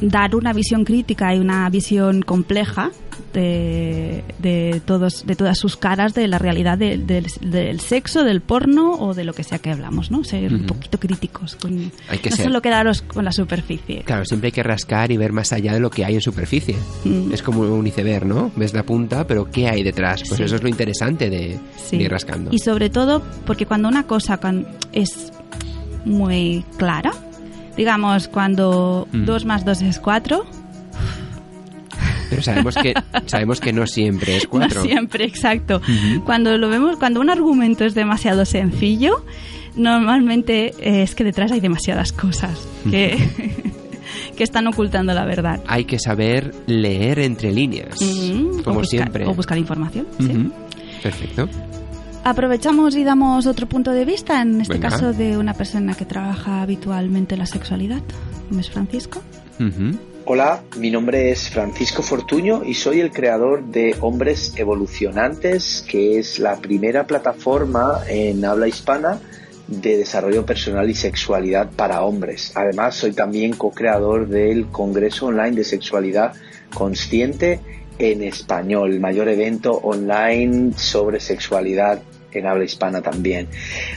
[0.01, 2.91] dar una visión crítica y una visión compleja
[3.33, 8.41] de, de todos de todas sus caras de la realidad de- del, del sexo, del
[8.41, 10.23] porno o de lo que sea que hablamos, ¿no?
[10.23, 11.55] Ser un poquito críticos.
[11.55, 12.45] Con, Hay que no ser.
[12.45, 14.03] solo quedaros con la superficie.
[14.05, 16.75] Claro, siempre hay que rascar y ver más allá de lo que hay en superficie.
[17.03, 17.33] Mm.
[17.33, 18.51] Es como un iceberg, ¿no?
[18.55, 20.23] Ves la punta, pero ¿qué hay detrás?
[20.27, 20.43] Pues Sí.
[20.43, 21.97] eso es lo interesante de, Sí.
[21.97, 22.51] ir rascando.
[22.53, 24.39] Y sobre todo porque cuando una cosa
[24.93, 25.31] es
[26.05, 27.11] muy clara,
[27.77, 29.25] digamos, cuando Mm.
[29.25, 30.45] 2 más 2 es 4,
[32.29, 32.93] Pero sabemos que,
[33.27, 34.81] sabemos que no siempre es cuatro.
[34.81, 35.81] No siempre, exacto.
[36.25, 39.23] Cuando lo vemos, cuando un argumento es demasiado sencillo,
[39.75, 43.17] normalmente eh, es que detrás hay demasiadas cosas que,
[44.35, 45.61] que están ocultando la verdad.
[45.67, 49.25] Hay que saber leer entre líneas, Mm, como o buscar, siempre.
[49.27, 50.07] O buscar información.
[50.19, 50.25] sí.
[50.25, 50.51] Ujú.
[51.03, 51.47] Perfecto.
[52.27, 54.89] Aprovechamos y damos otro punto de vista, en este Venga.
[54.89, 58.01] caso de una persona que trabaja habitualmente la sexualidad.
[58.49, 59.21] ¿Me es Francisco?
[60.25, 66.39] Hola, mi nombre es Francisco Fortuño y soy el creador de Hombres Evolucionantes, que es
[66.39, 69.19] la primera plataforma en habla hispana
[69.67, 72.53] de desarrollo personal y sexualidad para hombres.
[72.55, 76.33] Además, soy también co-creador del Congreso Online de Sexualidad
[76.73, 77.59] Consciente
[77.99, 82.01] en Español, el mayor evento online sobre sexualidad
[82.39, 83.47] en habla hispana también.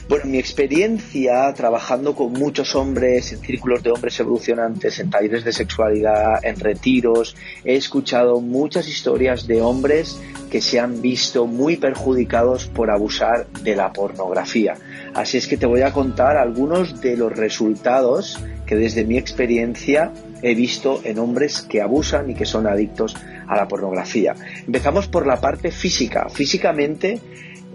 [0.08, 5.52] Bueno, mi experiencia trabajando con muchos hombres en círculos de hombres evolucionantes, en talleres de
[5.52, 10.20] sexualidad, en retiros, he escuchado muchas historias de hombres
[10.50, 14.74] que se han visto muy perjudicados por abusar de la pornografía.
[15.14, 20.12] Así es que te voy a contar algunos de los resultados que desde mi experiencia
[20.42, 23.16] he visto en hombres que abusan y que son adictos
[23.48, 24.34] a la pornografía.
[24.66, 26.28] Empezamos por la parte física.
[26.28, 27.18] Físicamente,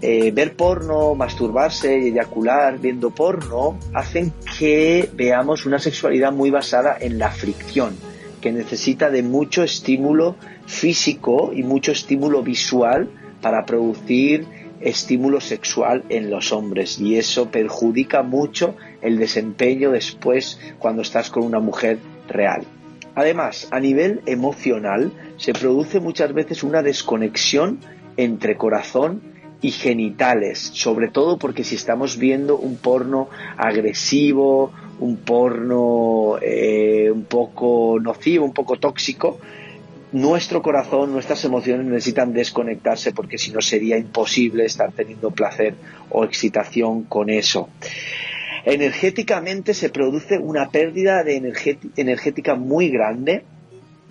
[0.02, 6.96] eh, ver porno, masturbarse y eyacular viendo porno hacen que veamos una sexualidad muy basada
[7.00, 7.96] en la fricción,
[8.40, 13.08] que necesita de mucho estímulo físico y mucho estímulo visual
[13.40, 14.46] para producir
[14.80, 21.44] estímulo sexual en los hombres y eso perjudica mucho el desempeño después cuando estás con
[21.44, 22.64] una mujer real.
[23.14, 27.78] Además, a nivel emocional se produce muchas veces una desconexión
[28.16, 29.33] entre corazón
[29.64, 37.24] y genitales, sobre todo porque si estamos viendo un porno agresivo, un porno eh, un
[37.24, 39.38] poco nocivo, un poco tóxico,
[40.12, 45.76] nuestro corazón, nuestras emociones necesitan desconectarse porque si no sería imposible estar teniendo placer
[46.10, 47.70] o excitación con eso.
[48.66, 51.54] Energéticamente se produce una pérdida de
[51.96, 53.44] energética muy grande.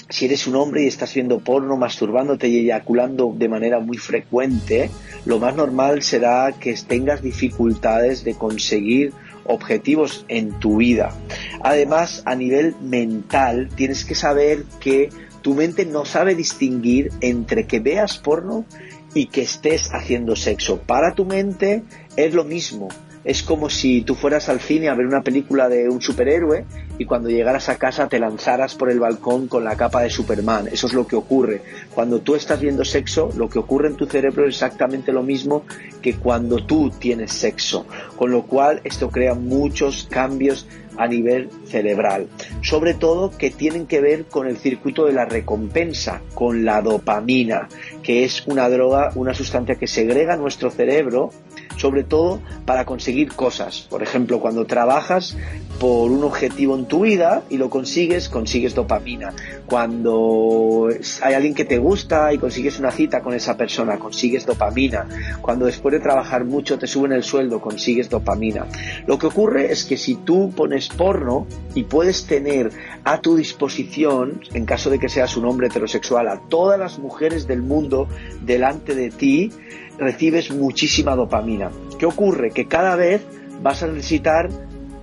[0.09, 4.89] Si eres un hombre y estás viendo porno, masturbándote y eyaculando de manera muy frecuente,
[5.25, 9.13] lo más normal será que tengas dificultades de conseguir
[9.45, 11.13] objetivos en tu vida.
[11.61, 15.09] Además, a nivel mental, tienes que saber que
[15.41, 18.65] tu mente no sabe distinguir entre que veas porno
[19.13, 20.79] y que estés haciendo sexo.
[20.79, 21.83] Para tu mente
[22.15, 22.89] es lo mismo.
[23.23, 26.65] Es como si tú fueras al cine a ver una película de un superhéroe
[26.97, 30.67] y cuando llegaras a casa te lanzaras por el balcón con la capa de Superman.
[30.67, 31.61] Eso es lo que ocurre.
[31.93, 35.63] Cuando tú estás viendo sexo, lo que ocurre en tu cerebro es exactamente lo mismo
[36.01, 37.85] que cuando tú tienes sexo.
[38.17, 42.27] Con lo cual esto crea muchos cambios a nivel cerebral.
[42.61, 47.67] Sobre todo que tienen que ver con el circuito de la recompensa, con la dopamina,
[48.01, 51.31] que es una droga, una sustancia que segrega nuestro cerebro
[51.77, 53.87] sobre todo para conseguir cosas.
[53.89, 55.35] Por ejemplo, cuando trabajas
[55.79, 59.33] por un objetivo en tu vida y lo consigues, consigues dopamina.
[59.65, 60.89] Cuando
[61.21, 65.07] hay alguien que te gusta y consigues una cita con esa persona, consigues dopamina.
[65.41, 68.65] Cuando después de trabajar mucho te suben el sueldo, consigues dopamina.
[69.07, 72.71] Lo que ocurre es que si tú pones porno y puedes tener
[73.03, 77.47] a tu disposición, en caso de que seas un hombre heterosexual, a todas las mujeres
[77.47, 78.07] del mundo
[78.41, 79.51] delante de ti,
[79.97, 81.71] recibes muchísima dopamina.
[81.97, 82.51] ¿Qué ocurre?
[82.51, 83.21] Que cada vez
[83.61, 84.49] vas a necesitar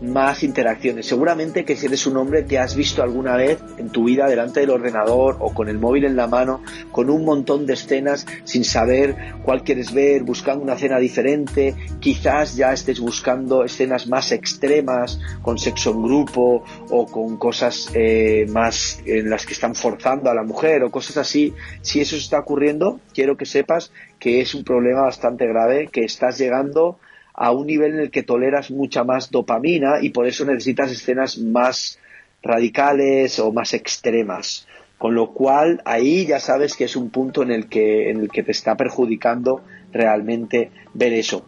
[0.00, 1.06] más interacciones.
[1.06, 4.60] Seguramente que si eres un hombre te has visto alguna vez en tu vida delante
[4.60, 8.64] del ordenador o con el móvil en la mano, con un montón de escenas sin
[8.64, 15.20] saber cuál quieres ver, buscando una escena diferente, quizás ya estés buscando escenas más extremas,
[15.42, 20.34] con sexo en grupo o con cosas eh, más en las que están forzando a
[20.34, 21.54] la mujer o cosas así.
[21.82, 26.38] Si eso está ocurriendo, quiero que sepas que es un problema bastante grave, que estás
[26.38, 27.00] llegando
[27.34, 31.38] a un nivel en el que toleras mucha más dopamina y por eso necesitas escenas
[31.38, 31.98] más
[32.42, 34.68] radicales o más extremas.
[34.98, 38.28] Con lo cual ahí ya sabes que es un punto en el que, en el
[38.28, 41.46] que te está perjudicando realmente ver eso.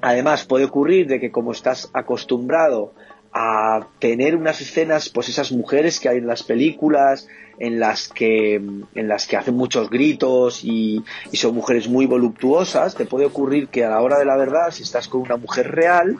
[0.00, 2.94] Además puede ocurrir de que como estás acostumbrado
[3.38, 8.54] a tener unas escenas, pues esas mujeres que hay en las películas, en las que,
[8.54, 13.68] en las que hacen muchos gritos y, y, son mujeres muy voluptuosas, te puede ocurrir
[13.68, 16.16] que a la hora de la verdad, si estás con una mujer real,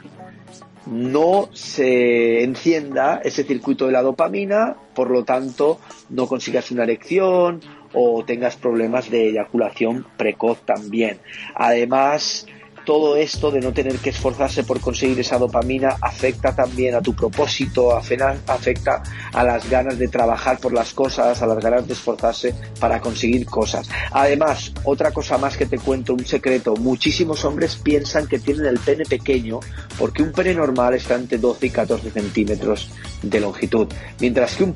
[0.84, 7.60] no se encienda ese circuito de la dopamina, por lo tanto no consigas una erección
[7.94, 11.18] o tengas problemas de eyaculación precoz también.
[11.54, 12.46] Además,
[12.86, 17.14] todo esto de no tener que esforzarse por conseguir esa dopamina afecta también a tu
[17.14, 22.54] propósito, afecta a las ganas de trabajar por las cosas, a las ganas de esforzarse
[22.78, 23.88] para conseguir cosas.
[24.12, 28.78] Además, otra cosa más que te cuento, un secreto, muchísimos hombres piensan que tienen el
[28.78, 29.58] pene pequeño
[29.98, 32.88] porque un pene normal está entre 12 y 14 centímetros
[33.20, 33.88] de longitud,
[34.20, 34.72] mientras que un,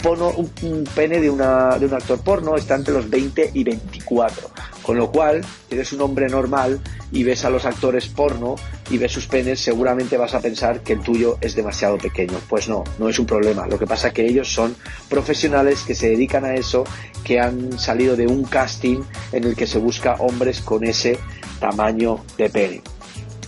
[0.95, 4.51] pene de, de un actor porno está entre los 20 y 24.
[4.83, 6.81] Con lo cual, eres un hombre normal
[7.13, 8.57] y ves a los actores porno
[8.91, 12.39] y ves sus penes, seguramente vas a pensar que el tuyo es demasiado pequeño.
[12.49, 13.67] Pues no, no es un problema.
[13.67, 14.75] Lo que pasa es que ellos son
[15.09, 16.85] profesionales que se dedican a eso,
[17.25, 21.19] que han salido de un casting en el que se busca hombres con ese
[21.61, 22.83] tamaño de pene.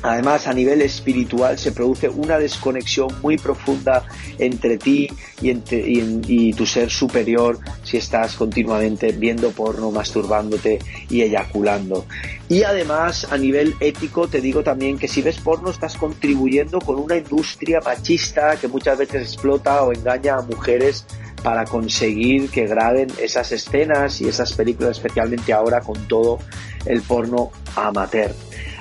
[0.03, 4.05] Además, a nivel espiritual se produce una desconexión muy profunda
[4.39, 5.09] entre ti
[5.41, 12.05] y, tu ser superior si estás continuamente viendo porno, masturbándote y eyaculando.
[12.49, 16.99] Y además, a nivel ético, te digo también que si ves porno estás contribuyendo con
[16.99, 21.07] una industria machista que muchas veces explota o engaña a mujeres
[21.43, 26.39] para conseguir que graben esas escenas y esas películas, especialmente ahora con todo
[26.87, 28.33] el porno amateur.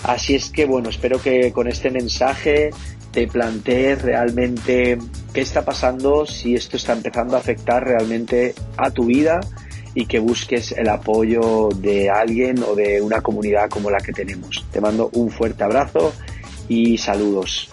[0.03, 2.71] Así es que bueno, espero que con este mensaje
[3.11, 4.97] te plantees realmente
[5.33, 9.39] qué está pasando, si esto está empezando a afectar realmente a tu vida
[9.93, 14.65] y que busques el apoyo de alguien o de una comunidad como la que tenemos.
[14.71, 16.13] Te mando un fuerte abrazo
[16.69, 17.69] y saludos.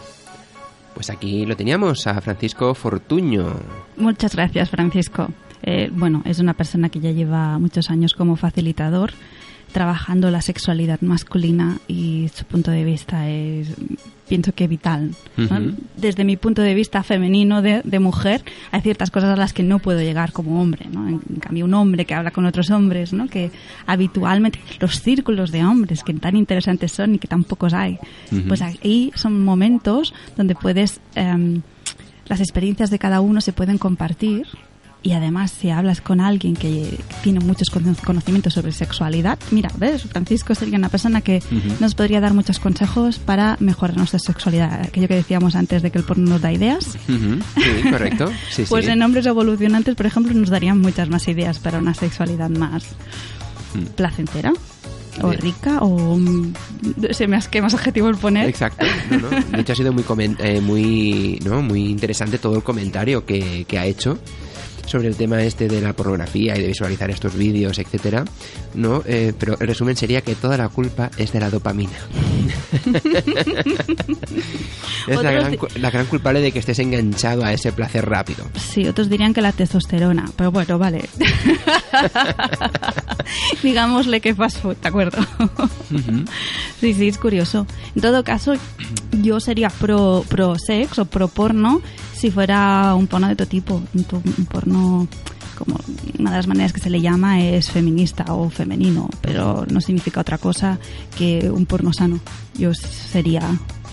[0.95, 3.55] Pues aquí lo teníamos a Francisco Fortuño.
[3.97, 5.29] Muchas gracias, Francisco.
[5.62, 9.12] Eh, bueno, es una persona que ya lleva muchos años como facilitador
[9.72, 13.68] trabajando la sexualidad masculina y su punto de vista es
[14.28, 15.14] pienso que vital.
[15.37, 15.72] ¿no?
[15.96, 19.62] Desde mi punto de vista femenino de, de, mujer, hay ciertas cosas a las que
[19.62, 20.87] no puedo llegar como hombre.
[20.92, 21.09] ¿no?
[21.09, 23.26] En, cambio, un hombre que habla con otros hombres, ¿no?
[23.26, 23.50] que
[23.87, 27.98] habitualmente los círculos de hombres que tan interesantes son y que tan pocos hay,
[28.46, 31.00] pues ahí son momentos donde puedes...
[31.16, 31.61] Eh,
[32.26, 34.46] las experiencias de cada uno se pueden compartir
[35.09, 37.71] y además si hablas con alguien que tiene muchos
[38.05, 41.81] conocimientos sobre sexualidad, mira, ves, Francisco sería una persona que uh -huh.
[41.81, 44.83] nos podría dar muchos consejos para mejorar nuestra sexualidad.
[44.83, 46.99] Aquello que decíamos antes de que el porno nos da ideas.
[47.09, 47.42] Uh -huh.
[47.57, 48.31] Sí, correcto.
[48.51, 48.90] Sí, pues sí.
[48.90, 52.85] en hombres evolucionantes, por ejemplo, nos darían muchas más ideas para una sexualidad más
[53.75, 53.85] Mm.
[53.97, 54.53] placentera.
[55.21, 56.53] O rica, o mm,
[57.11, 58.49] se me qué más adjetivos poner.
[58.49, 58.87] Exacto.
[59.11, 59.29] No, no.
[59.31, 60.05] De hecho, ha sido muy,
[60.38, 61.61] eh, muy, ¿no?
[61.61, 64.18] muy interesante todo el comentario que, que ha hecho
[64.88, 68.24] sobre el tema este de la pornografía y de visualizar estos vídeos, etcétera,
[68.74, 69.02] ¿no?
[69.07, 71.92] Eh, pero el resumen sería que toda la culpa es de la dopamina.
[75.07, 78.44] es la gran, la gran, culpable de que estés enganchado a ese placer rápido.
[78.57, 81.09] Sí, otros dirían que la testosterona, pero bueno, vale.
[83.62, 85.18] Digámosle que fast food, ¿de acuerdo?
[85.38, 86.28] uh -huh.
[86.81, 87.66] Sí, sí, es curioso.
[87.94, 88.54] En todo caso,
[89.22, 91.81] yo sería pro, pro sex o pro porno
[92.14, 95.09] si fuera un porno de todo tipo, un, un porno
[95.59, 95.78] como
[96.18, 100.20] una de las maneras que se le llama es feminista o femenino, pero no significa
[100.20, 100.78] otra cosa
[101.16, 102.20] que un porno sano.
[102.54, 103.42] Yo sería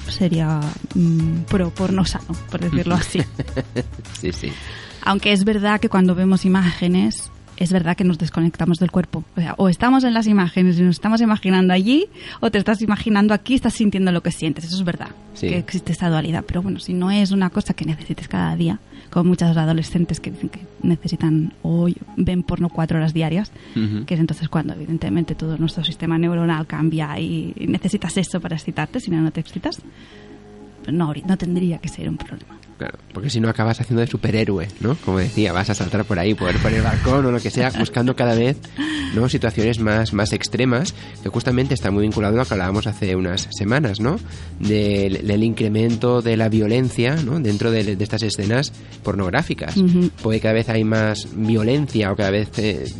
[0.09, 0.59] sería
[0.93, 3.21] mmm, pro porno sano, por decirlo así.
[4.19, 4.51] sí, sí.
[5.03, 9.23] Aunque es verdad que cuando vemos imágenes es verdad que nos desconectamos del cuerpo.
[9.35, 12.07] O sea, o estamos en las imágenes y nos estamos imaginando allí,
[12.41, 14.65] o te estás imaginando aquí y estás sintiendo lo que sientes.
[14.65, 15.47] Eso es verdad, sí.
[15.47, 16.43] que existe esta dualidad.
[16.47, 20.31] Pero bueno, si no es una cosa que necesites cada día, como muchas adolescentes que
[20.31, 21.87] dicen que necesitan o
[22.17, 24.05] ven porno cuatro horas diarias, uh -huh.
[24.05, 28.99] que es entonces cuando evidentemente todo nuestro sistema neuronal cambia y necesitas eso para excitarte,
[28.99, 29.81] si no, no te excitas.
[30.91, 32.57] No, no tendría que ser un problema.
[32.77, 34.95] Claro, porque si no acabas haciendo de superhéroe, ¿no?
[35.05, 37.71] Como decía, vas a saltar por ahí, por, por el balcón o lo que sea,
[37.79, 38.57] buscando cada vez
[39.15, 39.29] ¿no?
[39.29, 43.47] situaciones más, más extremas, que justamente está muy vinculado a lo que hablábamos hace unas
[43.57, 44.19] semanas, ¿no?
[44.59, 47.39] Del, del incremento de la violencia, ¿no?
[47.39, 49.77] Dentro de, de estas escenas pornográficas.
[49.77, 50.11] Uh -huh.
[50.21, 52.91] Porque cada vez hay más violencia o cada vez eh,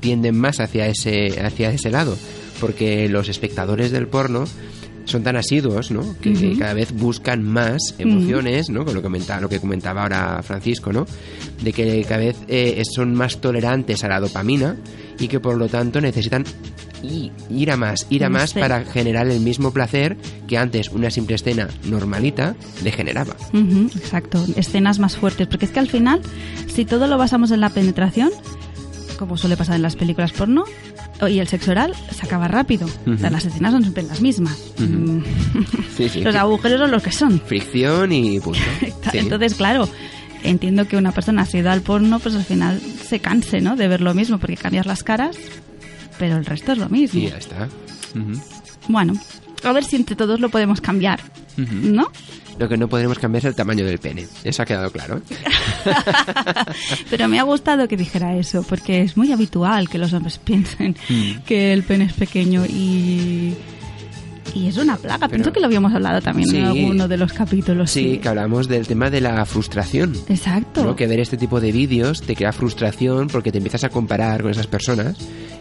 [0.00, 2.16] tienden más hacia ese, hacia ese lado.
[2.60, 4.44] Porque los espectadores del porno
[5.04, 6.16] son tan asiduos, ¿no?
[6.20, 6.58] Que, uh -huh.
[6.58, 8.74] cada vez buscan más emociones, uh -huh.
[8.76, 8.84] ¿no?
[8.84, 11.06] Con lo que comentaba, lo que comentaba ahora Francisco, ¿no?
[11.62, 14.76] De que cada vez eh, son más tolerantes a la dopamina
[15.18, 16.44] y que por lo tanto necesitan
[17.48, 21.36] ir a más, ir a más para generar el mismo placer que antes una simple
[21.36, 23.36] escena normalita le generaba.
[23.52, 26.20] Uh -huh, exacto, escenas más fuertes, porque es que al final,
[26.66, 28.30] si todo lo basamos en la penetración,
[29.18, 30.64] como suele pasar en las películas porno,
[31.28, 32.86] y el sexo oral se acaba rápido.
[32.86, 33.14] Uh -huh.
[33.16, 34.58] o sea, las escenas son siempre las mismas.
[34.78, 35.24] Uh -huh.
[35.96, 37.40] sí, sí, los agujeros son los que son.
[37.40, 38.60] Fricción y punto.
[39.12, 39.88] Entonces, claro,
[40.42, 43.76] entiendo que una persona ha ido al porno, pues al final se canse, ¿no?
[43.76, 45.36] De ver lo mismo, porque cambias las caras,
[46.18, 47.20] pero el resto es lo mismo.
[47.20, 47.68] Y ya está.
[48.14, 48.42] Uh -huh.
[48.88, 49.14] Bueno,
[49.62, 51.20] a ver si entre todos lo podemos cambiar,
[51.56, 52.10] ¿no?
[52.58, 54.26] Lo que no podremos cambiar es el tamaño del pene.
[54.44, 55.22] Eso ha quedado claro.
[57.10, 60.96] Pero me ha gustado que dijera eso, porque es muy habitual que los hombres piensen
[61.08, 61.44] mm.
[61.44, 63.54] que el pene es pequeño y
[64.54, 65.28] y es una plaga.
[65.28, 67.90] Pero, Pienso que lo habíamos hablado también sí, en alguno de los capítulos.
[67.90, 70.14] Sí, que hablamos del tema de la frustración.
[70.28, 70.84] Exacto.
[70.84, 70.96] ¿no?
[70.96, 74.50] Que ver este tipo de vídeos te crea frustración porque te empiezas a comparar con
[74.50, 75.16] esas personas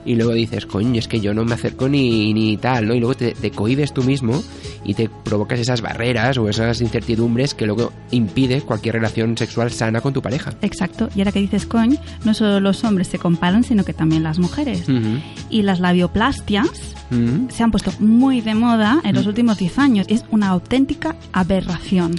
[0.06, 2.96] y luego dices, coño, es que yo no me acerco ni, ni tal, ¿no?
[2.96, 4.42] Y luego te, te cohibes tú mismo
[4.84, 10.02] y te provocas esas barreras o esas incertidumbres que luego impide cualquier relación sexual sana
[10.02, 10.54] con tu pareja.
[10.62, 11.10] Exacto.
[11.16, 14.40] Y ahora que dices, coño, no solo los hombres se comparan, sino que también las
[14.40, 14.88] mujeres.
[14.88, 15.22] Uh -huh.
[15.50, 16.70] Y las labioplastias
[17.12, 17.50] uh -huh.
[17.52, 20.08] se han puesto muy de moda en los últimos 10 años.
[20.10, 22.16] Es una auténtica aberración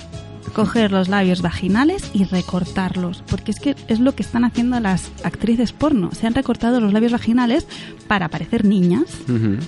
[0.55, 5.11] coger los labios vaginales y recortarlos, porque es que es lo que están haciendo las
[5.23, 6.11] actrices porno.
[6.13, 7.67] Se han recortado los labios vaginales
[8.09, 9.05] para parecer niñas.
[9.29, 9.59] Uh -huh.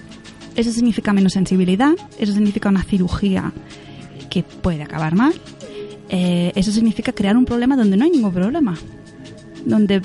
[0.57, 3.53] Eso significa menos sensibilidad, eso significa una cirugía
[4.29, 5.35] que puede acabar mal.
[6.09, 8.77] Eh, eso significa crear un problema donde no hay ningún problema
[9.65, 10.00] donde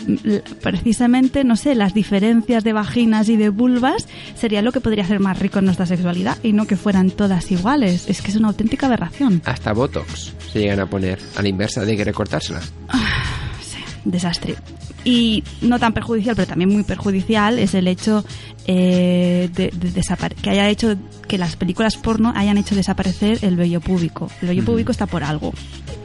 [0.61, 5.19] precisamente, no sé, las diferencias de vaginas y de vulvas sería lo que podría ser
[5.19, 8.07] más rico en nuestra sexualidad y no que fueran todas iguales.
[8.07, 9.41] Es que es una auténtica aberración.
[9.45, 12.61] Hasta Botox se llegan a poner a la inversa de que recortársela.
[12.89, 14.55] Ah, sí, desastre.
[15.03, 18.25] Y no tan perjudicial, pero también muy perjudicial es el hecho
[18.65, 20.03] eh, de, de
[20.41, 20.97] que haya hecho
[21.29, 24.29] que las películas porno hayan hecho desaparecer el vello púbico.
[24.41, 24.67] El vello uh -huh.
[24.67, 25.53] púbico está por algo.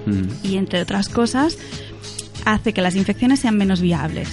[0.07, 0.29] Uh -huh.
[0.45, 1.59] Y entre otras cosas,
[2.45, 4.29] hace que las infecciones sean menos viables.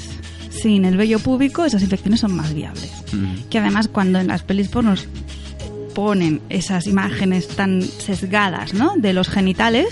[0.49, 2.91] sin el vello púbico, esas infecciones son más viables.
[3.13, 3.47] Mm.
[3.49, 5.07] Que además cuando en las pelis pornos
[5.93, 8.93] ponen esas imágenes tan sesgadas, ¿no?
[8.97, 9.87] De los genitales,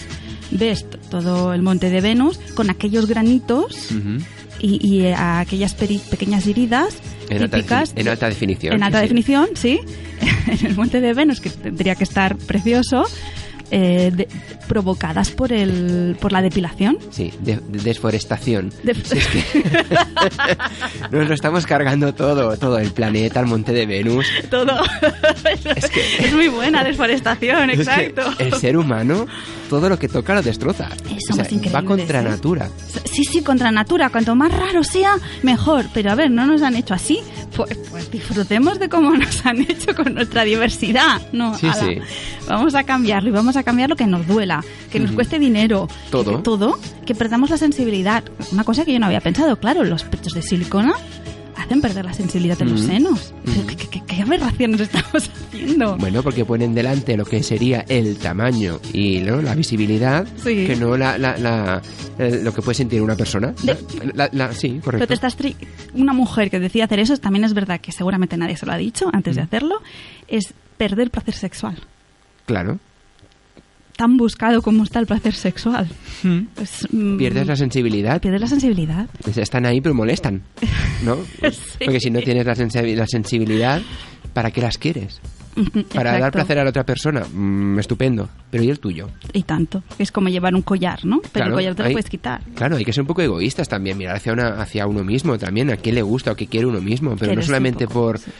[0.51, 3.89] ves todo el monte de Venus con aquellos granitos
[4.59, 6.95] y, y, eh, aquellas peri- pequeñas heridas
[7.29, 8.73] En alta, típicas en alta definición.
[8.75, 9.03] en alta sí.
[9.03, 9.79] definición, sí,
[10.47, 13.05] en el monte de Venus, que tendría que estar precioso,
[13.71, 14.27] eh, de-
[14.67, 16.97] provocadas por el por la depilación.
[17.11, 18.71] Sí, de- de- desforestación.
[19.03, 19.43] Si es que
[21.11, 24.25] nos lo estamos cargando todo, todo el planeta, el monte de Venus.
[24.49, 24.79] Todo.
[26.19, 28.21] es, muy buena deforestación, Es que exacto.
[28.39, 29.25] el ser humano,
[29.69, 30.89] todo lo que toca lo destroza.
[31.27, 32.69] somos va contra natura.
[33.11, 34.09] Sí, sí, contra natura.
[34.09, 35.85] Cuanto más raro sea, mejor.
[35.93, 37.19] Pero a ver, no nos han hecho así.
[37.55, 41.21] Pues, pues disfrutemos de cómo nos han hecho con nuestra diversidad.
[41.31, 41.75] No, Sí, ala.
[41.75, 41.97] sí.
[42.47, 45.87] Vamos a cambiarlo y vamos a cambiar lo que nos duela, que nos cueste dinero.
[46.11, 46.37] Todo.
[46.37, 46.79] Que, todo.
[47.05, 48.23] Que perdamos la sensibilidad.
[48.51, 49.59] Una cosa que yo no había pensado.
[49.59, 50.93] Claro, los pechos de silicona
[51.55, 52.89] hacen perder la sensibilidad de los Ujú.
[52.91, 53.33] senos.
[53.47, 53.65] Ujú.
[53.67, 55.97] ¿Qué, qué- qué- qué aberraciones estamos haciendo?
[55.97, 59.41] Bueno, porque ponen delante lo que sería el tamaño y ¿no?
[59.41, 60.65] la visibilidad, Sí.
[60.67, 61.81] que no la, la- la-
[62.19, 63.53] eh, lo que puede sentir una persona.
[63.63, 63.75] De-
[64.13, 65.07] La- la- sí, Pero correcto.
[65.07, 65.55] te estás tri-
[65.95, 68.77] una mujer que decide hacer eso, también es verdad que seguramente nadie se lo ha
[68.77, 69.81] dicho antes de hacerlo,
[70.27, 71.75] es perder placer sexual.
[72.45, 72.77] Claro.
[73.97, 75.87] Tan buscado como está el placer sexual.
[76.55, 78.21] Pues, mm, Pierdes la sensibilidad.
[78.21, 79.09] pierdes la sensibilidad.
[79.23, 80.43] Pues Están ahí pero molestan,
[81.03, 81.17] ¿no?
[81.51, 81.83] Sí.
[81.85, 83.81] Porque si no tienes la, sensi- la sensibilidad,
[84.33, 85.19] ¿para qué las quieres?
[85.91, 88.29] Para dar placer a la otra persona, mm, estupendo.
[88.51, 89.09] Pero ¿y el tuyo?
[89.33, 89.81] Y tanto.
[89.97, 91.19] Es como llevar un collar, ¿no?
[91.19, 92.41] Pero Claro, el collar te lo puedes quitar.
[92.53, 95.71] Claro, hay que ser un poco egoístas también, mirar hacia una, hacia uno mismo también,
[95.71, 98.19] a qué le gusta o qué quiere uno mismo, pero no Quieres solamente poco, por,
[98.19, 98.31] sí.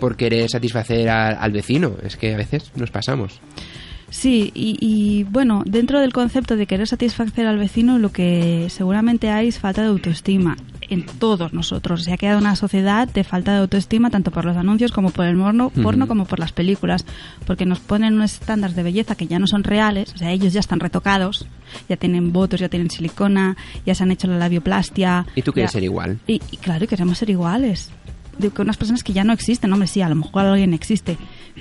[0.00, 3.38] por querer satisfacer a- al vecino, es que a veces nos pasamos.
[4.16, 9.28] Sí, y, y, bueno, dentro del concepto de querer satisfacer al vecino, lo que seguramente
[9.30, 12.04] hay es falta de autoestima en todos nosotros.
[12.04, 15.26] Se ha quedado una sociedad de falta de autoestima tanto por los anuncios como por
[15.26, 17.04] el porno, como por las películas,
[17.44, 20.52] porque nos ponen unos estándares de belleza que ya no son reales, o sea, ellos
[20.52, 21.48] ya están retocados,
[21.88, 25.26] ya tienen votos, ya tienen silicona, ya se han hecho la labioplastia.
[25.34, 26.20] Y tú quieres ya- ser igual.
[26.28, 27.90] y, y claro, y queremos ser iguales.
[28.38, 31.16] Digo que unas personas que ya no existen, hombre, sí, a lo mejor alguien existe,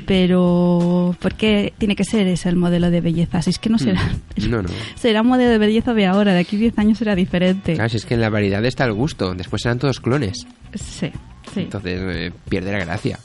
[0.06, 3.42] pero ¿por qué tiene que ser ese el modelo de belleza?
[3.42, 4.02] Si es que no será,
[4.38, 4.50] Mm.
[4.50, 4.70] No, no.
[4.96, 7.74] será un modelo de belleza de ahora, de aquí 10 años será diferente.
[7.76, 11.12] Claro, si es que en la variedad está el gusto, después serán todos clones, Sí,
[11.54, 11.60] sí.
[11.62, 13.20] entonces eh, pierde la gracia.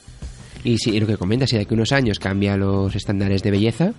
[0.65, 3.51] Y si y lo que comentas, si de aquí unos años cambia los estándares de
[3.51, 3.93] belleza,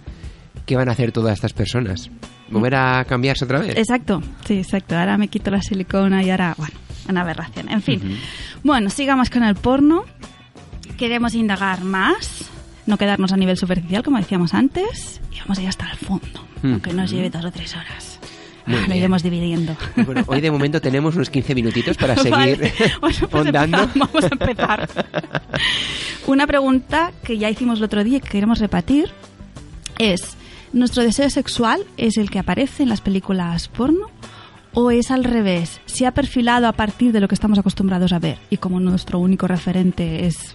[0.66, 2.10] ¿qué van a hacer todas estas personas?
[2.52, 3.78] ¿Volver a cambiarse otra vez?
[3.78, 4.97] Exacto, sí, exacto.
[4.97, 6.74] Ahora me quito la silicona y ahora, bueno,
[7.10, 7.70] una aberración.
[7.70, 8.18] En fin,
[8.64, 10.05] bueno, sigamos con el porno.
[10.97, 12.45] Queremos indagar más,
[12.86, 16.45] no quedarnos a nivel superficial, como decíamos antes, y vamos a ir hasta el fondo,
[16.62, 16.74] Mm.
[16.74, 18.20] aunque nos lleve dos o tres horas.
[18.66, 18.97] Muy Lo bien.
[18.97, 19.76] iremos dividiendo.
[19.95, 22.74] Bueno, hoy de momento tenemos unos 15 minutitos para seguir Vale.
[23.01, 23.78] Bueno, pues ondando.
[23.84, 24.89] empezamos, vamos a empezar.
[26.28, 29.10] Una pregunta que ya hicimos el otro día y que queremos repetir
[29.97, 30.36] es,
[30.74, 34.07] ¿nuestro deseo sexual es el que aparece en las películas porno?
[34.74, 35.82] ¿O es al revés?
[35.86, 38.38] ¿Se ha perfilado a partir de lo que estamos acostumbrados a ver?
[38.49, 40.53] Y como nuestro único referente es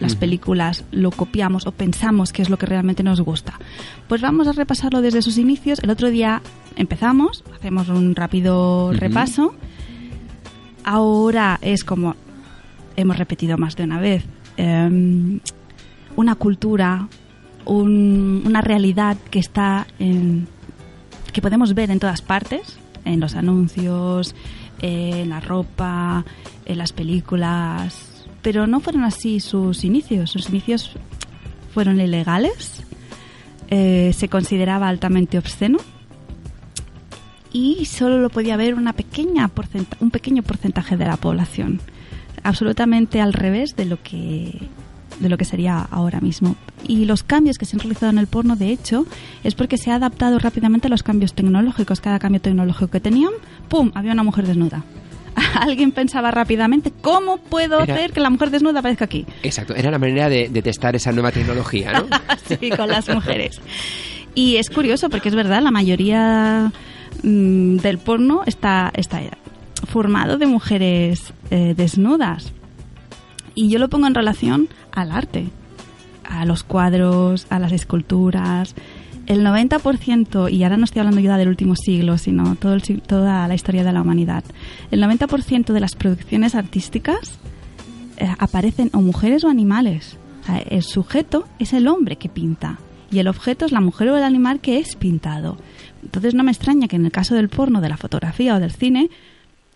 [0.00, 3.58] las películas, lo copiamos o pensamos que es lo que realmente nos gusta.
[4.06, 5.80] Pues vamos a repasarlo desde sus inicios.
[5.80, 6.40] El otro día
[6.76, 9.54] empezamos, hacemos un rápido repaso.
[10.84, 12.14] Ahora es como
[12.96, 14.24] hemos repetido más de una vez,
[14.56, 15.40] em,
[16.16, 17.08] una cultura,
[17.64, 20.46] un- una realidad que está en,
[21.32, 22.78] que podemos ver en todas partes,
[23.08, 24.34] en los anuncios,
[24.80, 26.24] en la ropa,
[26.64, 30.30] en las películas, pero no fueron así sus inicios.
[30.30, 30.92] Sus inicios
[31.72, 32.82] fueron ilegales,
[33.68, 35.78] eh, se consideraba altamente obsceno
[37.52, 39.50] y solo lo podía ver una pequeña
[40.00, 41.80] un pequeño porcentaje de la población.
[42.42, 44.68] Absolutamente al revés de lo que
[45.20, 46.56] de lo que sería ahora mismo.
[46.86, 49.06] Y los cambios que se han realizado en el porno, de hecho,
[49.44, 52.00] es porque se ha adaptado rápidamente a los cambios tecnológicos.
[52.00, 53.32] Cada cambio tecnológico que tenían,
[53.68, 54.84] ¡pum!, había una mujer desnuda.
[55.60, 59.24] Alguien pensaba rápidamente, ¿cómo puedo Era- hacer que la mujer desnuda aparezca aquí?
[59.42, 62.06] Exacto, era la manera de, de testar esa nueva tecnología, ¿no?
[62.60, 63.60] sí, con las mujeres.
[64.34, 66.72] Y es curioso porque es verdad, la mayoría
[67.22, 69.20] mm, del porno está, está
[69.86, 72.52] formado de mujeres eh, desnudas.
[73.54, 74.68] Y yo lo pongo en relación
[75.00, 75.48] al arte,
[76.24, 78.74] a los cuadros, a las esculturas.
[79.26, 83.46] El 90%, y ahora no estoy hablando ya del último siglo, sino todo el toda
[83.46, 84.42] la historia de la humanidad,
[84.90, 87.38] el 90% de las producciones artísticas
[88.16, 90.16] eh, aparecen o mujeres o animales.
[90.48, 92.78] O el sujeto es el hombre que pinta
[93.10, 95.56] y el objeto es la mujer o el animal que es pintado.
[96.02, 98.72] Entonces no me extraña que en el caso del porno, de la fotografía o del
[98.72, 99.10] cine,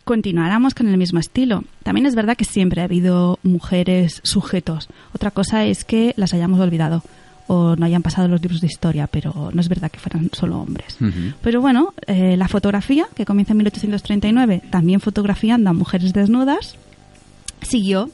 [0.05, 1.65] continuáramos con el mismo estilo.
[1.83, 4.89] También es verdad que siempre ha habido mujeres sujetos.
[5.15, 7.03] Otra cosa es que las hayamos olvidado
[7.47, 10.61] o no hayan pasado los libros de historia, pero no es verdad que fueran solo
[10.61, 10.97] hombres.
[11.43, 16.77] Pero bueno, eh, la fotografía, que comienza en 1839, también fotografiando a mujeres desnudas,
[17.61, 18.11] siguió,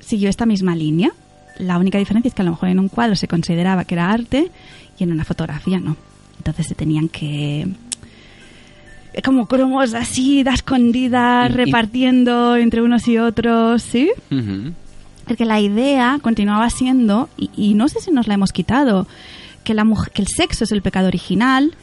[0.00, 1.12] siguió esta misma línea.
[1.58, 4.10] La única diferencia es que a lo mejor en un cuadro se consideraba que era
[4.10, 4.50] arte
[4.98, 5.96] y en una fotografía no.
[6.38, 7.68] Entonces se tenían que
[9.24, 14.10] como cromos así, de escondidas, repartiendo entre unos y otros, ¿sí?
[15.26, 19.06] Porque la idea continuaba siendo, y, no sé si nos la hemos quitado,
[19.64, 21.74] que, la mujer, que el sexo es el pecado original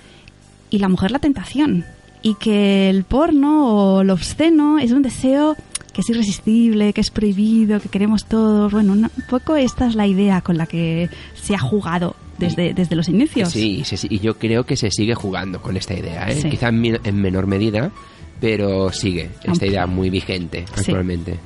[0.70, 1.86] y la mujer la tentación.
[2.22, 5.56] Y que el porno o lo obsceno es un deseo
[5.92, 8.72] que es irresistible, que es prohibido, que queremos todos.
[8.72, 12.96] Bueno, un poco esta es la idea con la que se ha jugado desde, desde
[12.96, 13.52] los inicios.
[13.52, 16.50] Sí, y yo creo que se sigue jugando con esta idea, ¿eh?
[16.50, 17.92] quizá en, menor medida,
[18.40, 21.40] pero sigue esta idea muy vigente actualmente.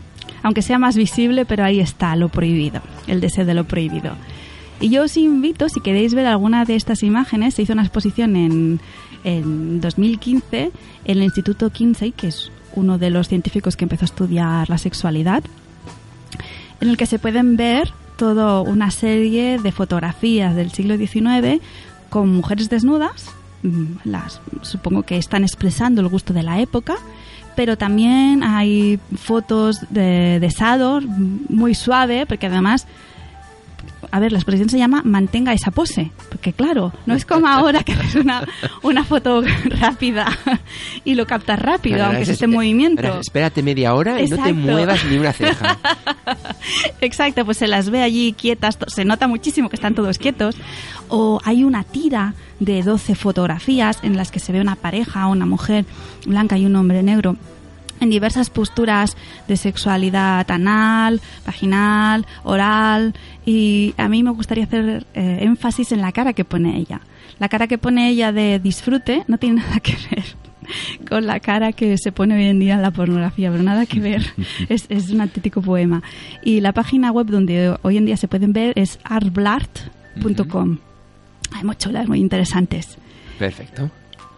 [0.44, 4.16] Aunque sea más visible, pero ahí está lo prohibido, el deseo de lo prohibido.
[4.80, 8.36] Y yo os invito, si queréis ver alguna de estas imágenes, se hizo una exposición
[8.36, 8.82] en,
[9.24, 10.72] en 2015
[11.06, 14.78] en el Instituto Kinsey, que es uno de los científicos que empezó a estudiar la
[14.78, 15.44] sexualidad,
[16.82, 21.62] en el que se pueden ver toda una serie de fotografías del siglo XIX
[22.10, 23.32] con mujeres desnudas,
[23.64, 26.96] mm, las supongo que están expresando el gusto de la época,
[27.56, 32.88] pero también hay fotos de, de Sador muy suave, porque además
[34.12, 37.84] a ver, la exposición se llama mantenga esa pose, porque claro, no es como ahora
[37.84, 38.48] que haces una,
[38.82, 40.28] una foto rápida
[41.04, 43.20] y lo captas rápido, aunque se esté en movimiento.
[43.20, 45.78] espérate media hora y no te muevas ni una ceja.
[47.02, 50.56] Exacto, pues se las ve allí quietas, se nota muchísimo que están todos quietos.
[51.10, 55.46] O hay una tira de 12 fotografías en las que se ve una pareja, una
[55.46, 55.86] mujer
[56.26, 57.36] blanca y un hombre negro
[58.04, 63.14] en diversas posturas de sexualidad anal, vaginal, oral
[63.46, 67.02] y a mí me gustaría hacer eh, énfasis en la cara que pone ella.
[67.40, 70.24] La cara que pone ella de disfrute no tiene nada que ver
[71.10, 74.00] con la cara que se pone hoy en día en la pornografía, pero nada que
[74.00, 74.26] ver.
[74.70, 76.02] Es, es un auténtico poema.
[76.42, 80.78] Y la página web donde hoy en día se pueden ver es artblart.com.
[81.52, 82.98] Hay muchas chulas, muy interesantes.
[83.38, 83.92] Perfecto.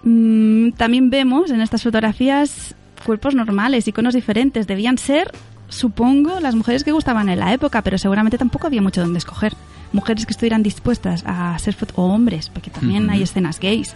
[0.03, 2.75] Mm, también vemos en estas fotografías
[3.05, 4.67] cuerpos normales, iconos diferentes.
[4.67, 5.31] Debían ser,
[5.69, 9.53] supongo, las mujeres que gustaban en la época, pero seguramente tampoco había mucho donde escoger.
[9.93, 13.93] Mujeres que estuvieran dispuestas a ser, o hombres, porque también hay escenas gays,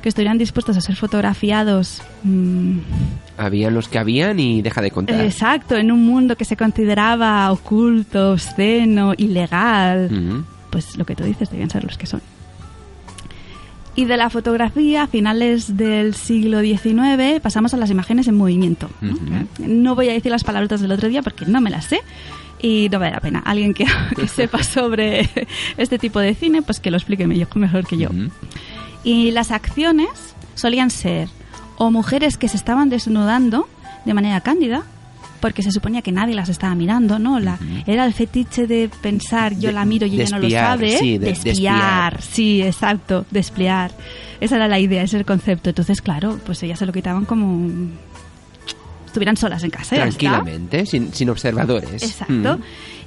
[0.00, 2.00] que estuvieran dispuestos a ser fotografiados.
[2.22, 2.78] Mm,
[3.36, 5.20] Habían los que habían y deja de contar.
[5.20, 10.44] Exacto, en un mundo que se consideraba oculto, obsceno, ilegal.
[10.70, 12.22] Pues lo que tú dices, debían ser los que son.
[13.94, 18.88] Y de la fotografía, a finales del siglo XIX, pasamos a las imágenes en movimiento.
[19.58, 19.94] ¿no?
[19.94, 22.00] voy a decir las palabras del otro día porque no me las sé
[22.62, 23.40] y no vale la pena.
[23.40, 23.86] Alguien que,
[24.28, 25.28] sepa sobre
[25.76, 28.08] este tipo de cine, pues que lo explique mejor que yo.
[29.04, 31.28] Y las acciones solían ser
[31.76, 33.68] o mujeres que se estaban desnudando
[34.04, 34.84] de manera cándida,
[35.42, 37.40] porque se suponía que nadie las estaba mirando, ¿no?
[37.40, 40.96] La, Era el fetiche de pensar, yo la miro y ella no lo sabe.
[40.96, 43.90] Sí, de, espiar, sí, exacto, de espiar.
[44.40, 45.70] Esa era la idea, ese era el concepto.
[45.70, 47.68] Entonces, claro, pues ellas se lo quitaban como
[49.04, 49.96] estuvieran solas en casa.
[49.96, 52.04] Tranquilamente, sin, sin, observadores.
[52.04, 52.60] Exacto.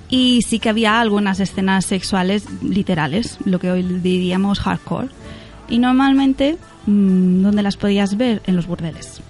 [0.09, 5.07] Y sí que había algunas escenas sexuales literales, lo que hoy diríamos hardcore.
[5.69, 8.41] Y normalmente, mm, ¿dónde las podías ver?
[8.45, 9.21] En los burdeles.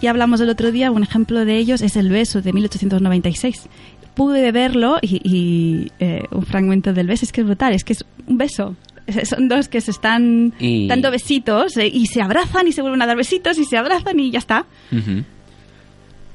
[0.00, 3.68] Y hablamos el otro día, un ejemplo de ellos es El beso de 1896.
[4.14, 8.04] Pude verlo y, eh, un fragmento del beso, es que es brutal, es que es
[8.26, 8.76] un beso.
[9.24, 10.54] Son dos que se están
[10.88, 14.18] dando besitos eh, y se abrazan y se vuelven a dar besitos y se abrazan
[14.20, 14.66] y ya está.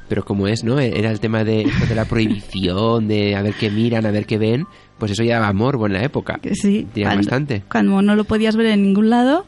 [0.07, 0.79] Pero como es, ¿no?
[0.79, 4.37] Era el tema de, de la prohibición, de a ver qué miran, a ver qué
[4.37, 4.65] ven,
[4.99, 6.39] pues eso ya daba amor en la época.
[6.53, 6.87] Sí.
[7.03, 7.63] bastante.
[7.69, 9.45] Cuando no lo podías ver en ningún lado,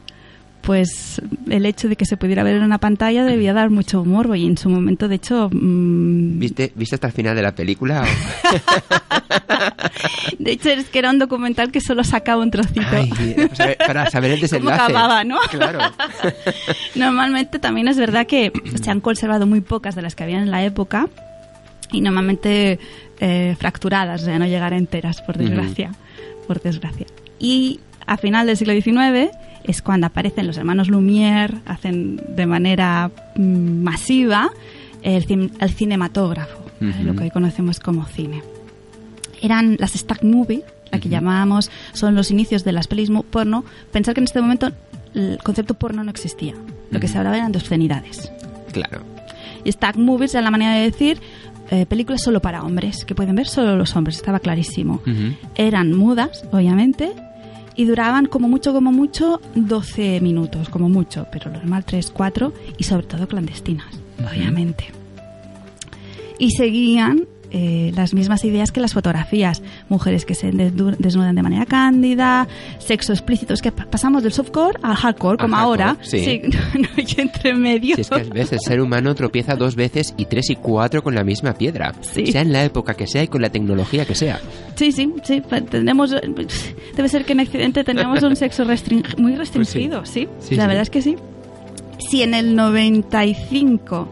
[0.62, 4.36] pues el hecho de que se pudiera ver en una pantalla debía dar mucho humor
[4.36, 8.04] y en su momento de hecho mm, ¿Viste, ¿viste hasta el final de la película?
[10.38, 12.86] de hecho es que era un documental que solo sacaba un trocito
[13.86, 15.38] para saber el desenlace ¿Cómo acababa, ¿no?
[15.50, 15.80] claro
[16.94, 18.52] normalmente también es verdad que
[18.82, 21.08] se han conservado muy pocas de las que habían en la época
[21.90, 22.78] y normalmente
[23.20, 25.92] eh, fracturadas, o sea, no llegar enteras, por desgracia.
[26.46, 27.06] Por desgracia.
[27.38, 29.30] Y a final del siglo XIX
[29.68, 34.50] es cuando aparecen los hermanos Lumière, hacen de manera mm, masiva
[35.02, 35.24] el,
[35.74, 38.42] cinematógrafo, lo que hoy conocemos como cine.
[39.40, 43.64] Eran las Stack Movie, la que llamábamos, son los inicios de las pelis porno.
[43.92, 44.72] Pensar que en este momento
[45.14, 46.54] el concepto porno no existía.
[46.90, 48.32] Lo que se hablaba eran de obscenidades.
[48.72, 49.02] Claro.
[49.64, 51.20] Y Stag Movies es la manera de decir
[51.70, 55.02] eh, películas solo para hombres, que pueden ver solo los hombres, estaba clarísimo.
[55.54, 57.12] Eran mudas, obviamente,
[57.78, 62.52] y duraban como mucho, como mucho, 12 minutos, como mucho, pero lo normal 3, 4,
[62.76, 63.86] y sobre todo clandestinas,
[64.18, 64.86] obviamente.
[66.40, 69.62] Y seguían eh, las mismas ideas que las fotografías.
[69.88, 72.46] Mujeres que se desnudan de manera cándida,
[72.78, 73.54] sexo explícito.
[73.54, 75.96] Es que pa- pasamos del softcore al hardcore, como hardcore, ahora.
[76.02, 76.42] sí.
[76.74, 77.94] no, no hay entre medio.
[77.96, 81.14] Si es que ves, el ser humano tropieza dos veces y tres y cuatro con
[81.14, 81.94] la misma piedra.
[82.00, 82.26] Sí.
[82.26, 84.40] Sea en la época que sea y con la tecnología que sea.
[84.74, 85.42] Sí, sí, sí.
[85.70, 86.10] Tenemos,
[86.96, 90.28] debe ser que en Occidente tenemos un sexo restring- muy restringido, sí.
[90.40, 90.68] Sí, La sí.
[90.68, 91.16] verdad es que sí.
[92.10, 94.08] Si en el 95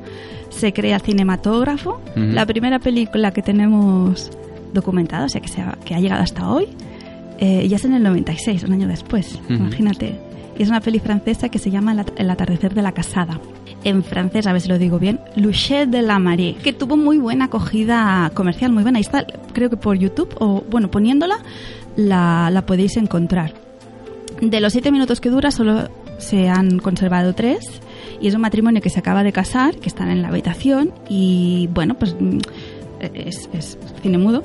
[0.57, 2.21] se crea cinematógrafo, Ujú.
[2.33, 4.31] la primera película que tenemos
[4.73, 6.69] documentada, o sea, que, se ha, que ha llegado hasta hoy,
[7.39, 9.55] eh, ya es en el 96, un año después, Ujú.
[9.55, 10.19] imagínate.
[10.59, 13.39] Y es una peli francesa que se llama El at- El atardecer de la casada.
[13.85, 17.19] En francés, a ver si lo digo bien, Louchet de la Marée, que tuvo muy
[17.19, 18.97] buena acogida comercial, muy buena.
[18.99, 21.37] Ahí está, creo que por YouTube, o bueno, poniéndola,
[21.95, 23.53] la, la podéis encontrar.
[24.41, 25.89] De los siete minutos que dura, solo
[26.19, 27.61] se han conservado tres.
[28.21, 30.93] Y es un matrimonio que se acaba de casar, que están en la habitación.
[31.09, 32.39] Y bueno, pues mm,
[33.01, 34.43] es, es cine mudo.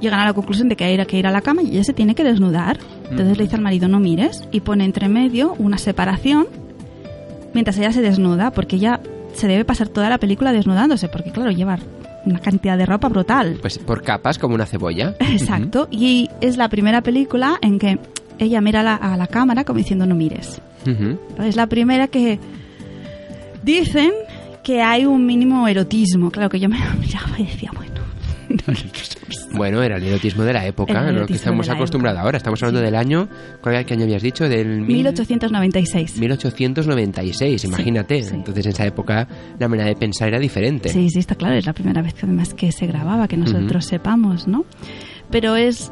[0.00, 1.92] Llegan a la conclusión de que hay que ir a la cama y ella se
[1.92, 2.78] tiene que desnudar.
[3.10, 4.44] Entonces le dice al marido, no mires.
[4.50, 6.46] Y pone entre medio una separación
[7.54, 9.00] mientras ella se desnuda, porque ella
[9.32, 11.78] se debe pasar toda la película desnudándose, porque claro, lleva
[12.26, 13.58] una cantidad de ropa brutal.
[13.60, 15.14] Pues por capas como una cebolla.
[15.20, 15.88] Exacto.
[15.90, 17.98] Y es la primera película en que
[18.38, 20.60] ella mira a la, a la cámara como diciendo no mires.
[21.38, 22.38] Es la primera que
[23.64, 24.12] dicen
[24.62, 26.30] que hay un mínimo erotismo.
[26.30, 27.92] Claro que yo me lo miraba y decía, bueno.
[29.52, 31.26] Bueno, era el erotismo de la época, El ¿no?
[31.26, 32.36] que estamos acostumbrados ahora.
[32.38, 33.28] Estamos hablando del año,
[33.60, 34.48] ¿cuál qué año habías dicho?
[34.48, 36.18] Del mil- 1896.
[36.18, 38.22] 1896, imagínate.
[38.22, 38.34] sí.
[38.34, 39.26] Entonces en esa época
[39.58, 40.88] la manera de pensar era diferente.
[40.88, 41.54] Sí, sí, está claro.
[41.56, 44.64] Es la primera vez que además que se grababa, que nosotros sepamos, ¿no?
[45.30, 45.90] Pero es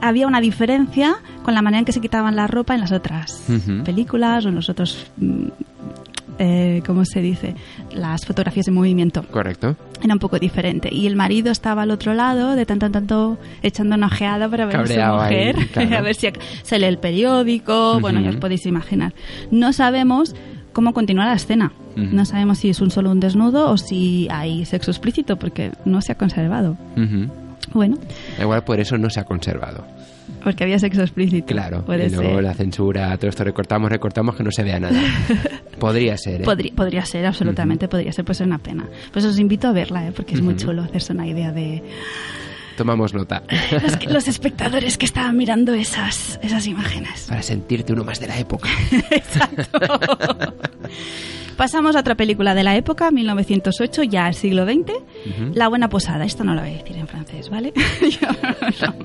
[0.00, 3.44] había una diferencia con la manera en que se quitaban la ropa en las otras
[3.48, 3.84] Ujú.
[3.84, 5.46] películas o en los otros, mm,
[6.44, 7.54] eh, ¿cómo se dice?
[7.94, 9.22] Las fotografías en movimiento.
[9.30, 9.76] Correcto.
[10.02, 10.88] Era un poco diferente.
[10.92, 14.66] Y el marido estaba al otro lado, de tanto en tanto, echando una ojeada para
[14.66, 15.96] ver a su ahí, mujer, claro.
[15.98, 16.28] a ver si
[16.64, 18.00] se lee el periódico.
[18.00, 19.14] Bueno, ya os podéis imaginar.
[19.52, 20.34] No sabemos
[20.72, 21.72] cómo continúa la escena.
[21.94, 26.00] No sabemos si es un solo un desnudo o si hay sexo explícito, porque no
[26.00, 26.76] se ha conservado.
[27.72, 27.98] Bueno,
[28.40, 29.86] Igual por eso no se ha conservado.
[30.44, 31.46] Porque había sexo explícito.
[31.46, 31.84] Claro.
[31.84, 32.42] Puede y luego ser.
[32.44, 35.00] la censura, todo esto recortamos, recortamos que no se vea nada.
[35.78, 36.44] Podría ser, ¿eh?
[36.44, 38.88] Podría, podría ser, absolutamente podría ser, pues es una pena.
[39.12, 40.12] Pues os invito a verla, ¿eh?
[40.14, 41.82] porque es muy chulo hacerse una idea de
[42.76, 43.42] Tomamos nota.
[43.82, 47.26] los, que- los espectadores que estaban mirando esas, esas imágenes.
[47.28, 48.68] Para sentirte uno más de la época.
[51.56, 55.52] Pasamos a otra película de la época, 1908, ya al siglo XX, Ujú.
[55.54, 56.24] La Buena Posada.
[56.24, 57.72] Esto no lo voy a decir en francés, ¿vale?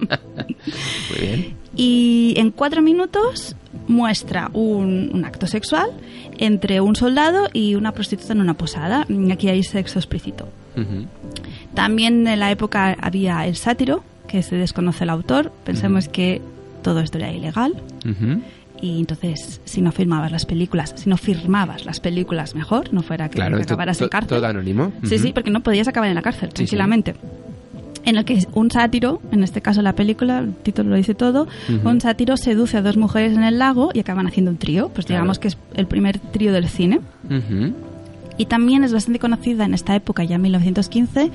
[1.10, 1.56] Muy bien.
[1.76, 3.56] y en cuatro minutos
[3.88, 5.90] muestra un, un acto sexual
[6.38, 9.06] entre un soldado y una prostituta en una posada.
[9.32, 10.48] Aquí hay sexo explícito.
[10.76, 11.06] Ujú.
[11.74, 15.52] También en la época había el sátiro, que se desconoce el autor.
[15.64, 16.42] Pensemos que
[16.84, 17.74] todo esto era ilegal.
[18.06, 18.42] Ujú.
[18.82, 23.28] Y entonces, si no firmabas las películas, si no firmabas las películas mejor, no fuera
[23.30, 24.38] que Claro, acabaras en cárcel.
[24.38, 24.92] todo anónimo.
[25.04, 27.16] Sí, sí, porque no podías acabar en la cárcel, Sí, tranquilamente.
[28.06, 31.48] En el que un sátiro, en este caso la película, el título lo dice todo,
[31.84, 34.90] un sátiro seduce a dos mujeres en el lago y acaban haciendo un trío.
[34.90, 35.22] Pues Claro.
[35.24, 37.02] digamos que es el primer trío del cine.
[38.38, 41.32] Y también es bastante conocida en esta época, ya en 1915,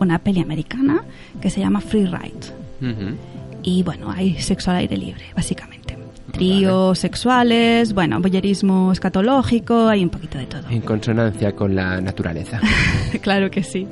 [0.00, 1.02] una peli americana
[1.40, 3.12] que se llama Free Ride.
[3.62, 5.77] Y bueno, hay sexo al aire libre, básicamente.
[6.38, 10.62] Tríos sexuales, bueno, boyerismo escatológico, hay un poquito de todo.
[10.70, 12.60] En consonancia con la naturaleza.
[13.20, 13.86] claro que sí.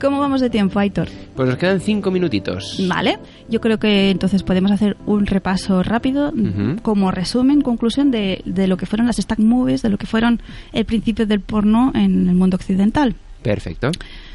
[0.00, 1.08] ¿Cómo vamos de tiempo, Aitor?
[1.36, 2.82] Pues nos quedan cinco minutitos.
[2.88, 6.82] Vale, yo creo que entonces podemos hacer un repaso rápido Ujú.
[6.82, 10.40] como resumen, conclusión de, de lo que fueron las stack movies, de lo que fueron
[10.72, 13.14] el principio del porno en el mundo occidental.
[13.42, 13.90] Perfecto.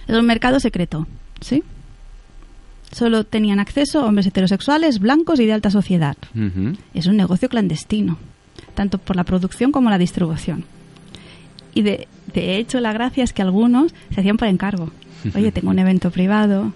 [0.07, 1.05] Es un mercado secreto,
[1.41, 1.63] ¿sí?
[2.97, 6.17] Solo tenían acceso hombres heterosexuales, blancos y de alta sociedad.
[6.95, 8.17] Es un negocio clandestino,
[8.73, 10.65] tanto por la producción como la distribución.
[11.75, 14.89] Y de, de hecho la gracia es que algunos se hacían por encargo.
[15.35, 16.73] Oye, tengo un evento privado,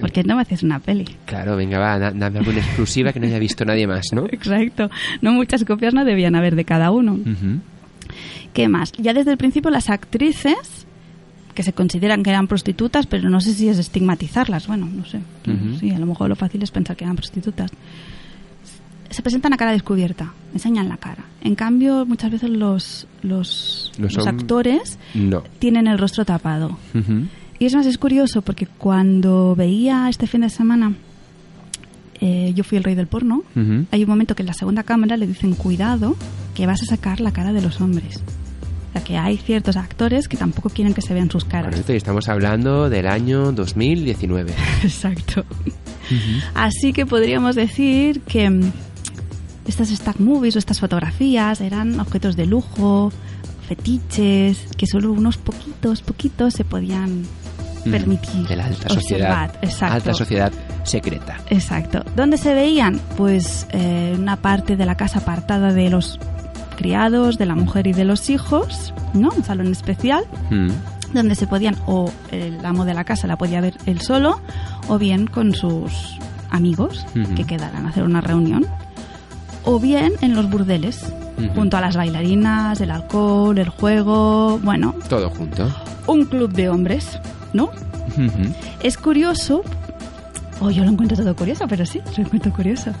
[0.00, 1.04] ¿por qué no me haces una peli?
[1.26, 4.24] Claro, venga, va, da- dame alguna exclusiva que no haya visto nadie más, ¿no?
[4.30, 4.88] Exacto.
[5.20, 7.18] No muchas copias no debían haber de cada uno.
[8.54, 8.92] ¿Qué más?
[8.92, 10.86] Ya desde el principio las actrices,
[11.58, 15.18] que se consideran que eran prostitutas, pero no sé si es estigmatizarlas, bueno, no sé.
[15.44, 15.76] Ujú.
[15.80, 17.68] Sí, a lo mejor lo fácil es pensar que eran prostitutas.
[19.10, 21.24] Se presentan a cara descubierta, enseñan la cara.
[21.40, 25.42] En cambio, muchas veces los, los los actores No.
[25.58, 26.78] tienen el rostro tapado.
[26.94, 27.24] Ujú.
[27.58, 30.92] Y es más, es curioso porque cuando veía este fin de semana,
[32.20, 33.84] eh, yo fui el rey del porno, Ujú.
[33.90, 36.14] hay un momento que en la segunda cámara le dicen cuidado
[36.54, 38.22] que vas a sacar la cara de los hombres.
[38.88, 41.70] O sea que hay ciertos actores que tampoco quieren que se vean sus caras.
[41.70, 44.52] Correcto, y estamos hablando del año 2019.
[44.82, 45.44] Exacto.
[46.54, 48.72] Así que podríamos decir que mm,
[49.66, 53.12] estas stack movies o estas fotografías eran objetos de lujo,
[53.68, 57.24] fetiches, que solo unos poquitos, poquitos se podían
[57.84, 58.46] Mm, permitir.
[58.48, 59.00] De la alta observar.
[59.02, 59.54] sociedad.
[59.62, 59.94] Exacto.
[59.94, 60.52] Alta sociedad
[60.84, 61.36] secreta.
[61.50, 62.04] Exacto.
[62.16, 63.00] ¿Dónde se veían?
[63.16, 66.18] Pues eh, una parte de la casa apartada de los
[66.78, 69.30] criados, de la mujer y de los hijos, ¿no?
[69.36, 70.68] Un salón especial Mm.
[71.12, 74.40] donde se podían, o el amo de la casa la podía ver él solo,
[74.88, 76.16] o bien con sus
[76.50, 77.34] amigos Ujú.
[77.34, 78.64] que quedaran a hacer una reunión,
[79.64, 81.02] o bien en los burdeles,
[81.38, 81.48] Ujú.
[81.54, 85.68] junto a las bailarinas, el alcohol, el juego, bueno, Todo junto.
[86.06, 87.18] un club de hombres,
[87.52, 87.64] ¿no?
[87.64, 88.54] Ujú.
[88.82, 89.62] Es curioso,
[90.60, 92.92] o yo lo encuentro todo curioso, pero sí, lo encuentro curioso.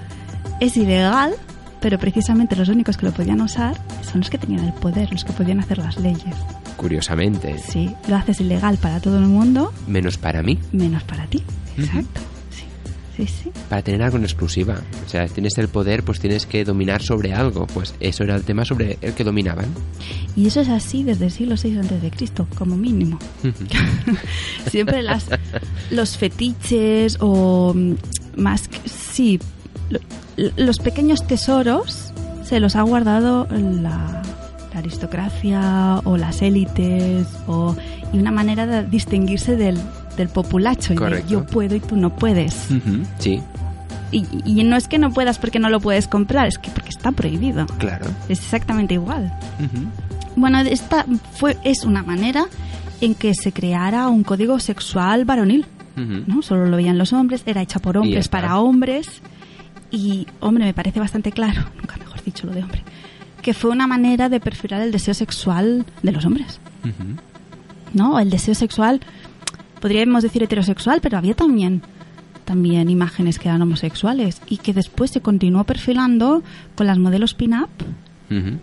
[0.60, 1.32] Es ilegal,
[1.80, 5.24] pero precisamente los únicos que lo podían usar son los que tenían el poder, los
[5.24, 6.34] que podían hacer las leyes.
[6.76, 7.58] Curiosamente.
[7.58, 10.58] Sí, lo haces ilegal para todo el mundo, Menos para mí.
[10.72, 11.42] menos para ti.
[11.76, 12.20] Exacto.
[12.50, 12.64] Sí,
[13.26, 13.50] sí, sí.
[13.68, 14.80] Para tener algo en exclusiva.
[15.04, 17.66] O sea, tienes el poder, pues tienes que dominar sobre algo.
[17.66, 19.66] Pues eso era el tema sobre el que dominaban.
[20.36, 23.18] Y eso es así desde el siglo VI Cristo, como mínimo.
[24.70, 25.26] Siempre las,
[25.90, 27.94] los fetiches o mm,
[28.36, 29.38] más, que- sí,
[29.90, 29.98] lo-
[30.56, 32.12] los pequeños tesoros
[32.44, 34.22] se los ha guardado la,
[34.72, 37.76] la aristocracia o las élites o
[38.12, 39.78] y una manera de distinguirse del,
[40.16, 41.28] del populacho y de Correcto.
[41.30, 42.68] yo puedo y tú no puedes.
[43.18, 43.40] Sí,
[44.10, 46.88] Y, y no es que no puedas porque no lo puedes comprar, es que porque
[46.88, 47.66] está prohibido.
[47.78, 48.06] claro.
[48.30, 49.30] Es exactamente igual.
[50.36, 52.46] Bueno, esta fue, es una manera
[53.00, 55.66] en que se creara un código sexual varonil.
[55.96, 56.42] ¿no?
[56.42, 59.20] Solo lo veían los hombres, era hecha por hombres para hombres.
[59.90, 62.82] Y, hombre, me parece bastante claro, nunca mejor dicho lo de hombre,
[63.42, 66.60] que fue una manera de perfilar el deseo sexual de los hombres.
[67.94, 68.18] ¿no?
[68.18, 69.00] El deseo sexual,
[69.80, 71.82] podríamos decir heterosexual, pero había también
[72.44, 76.42] también imágenes que eran homosexuales y que después se continuó perfilando
[76.76, 77.68] con las modelos pin-up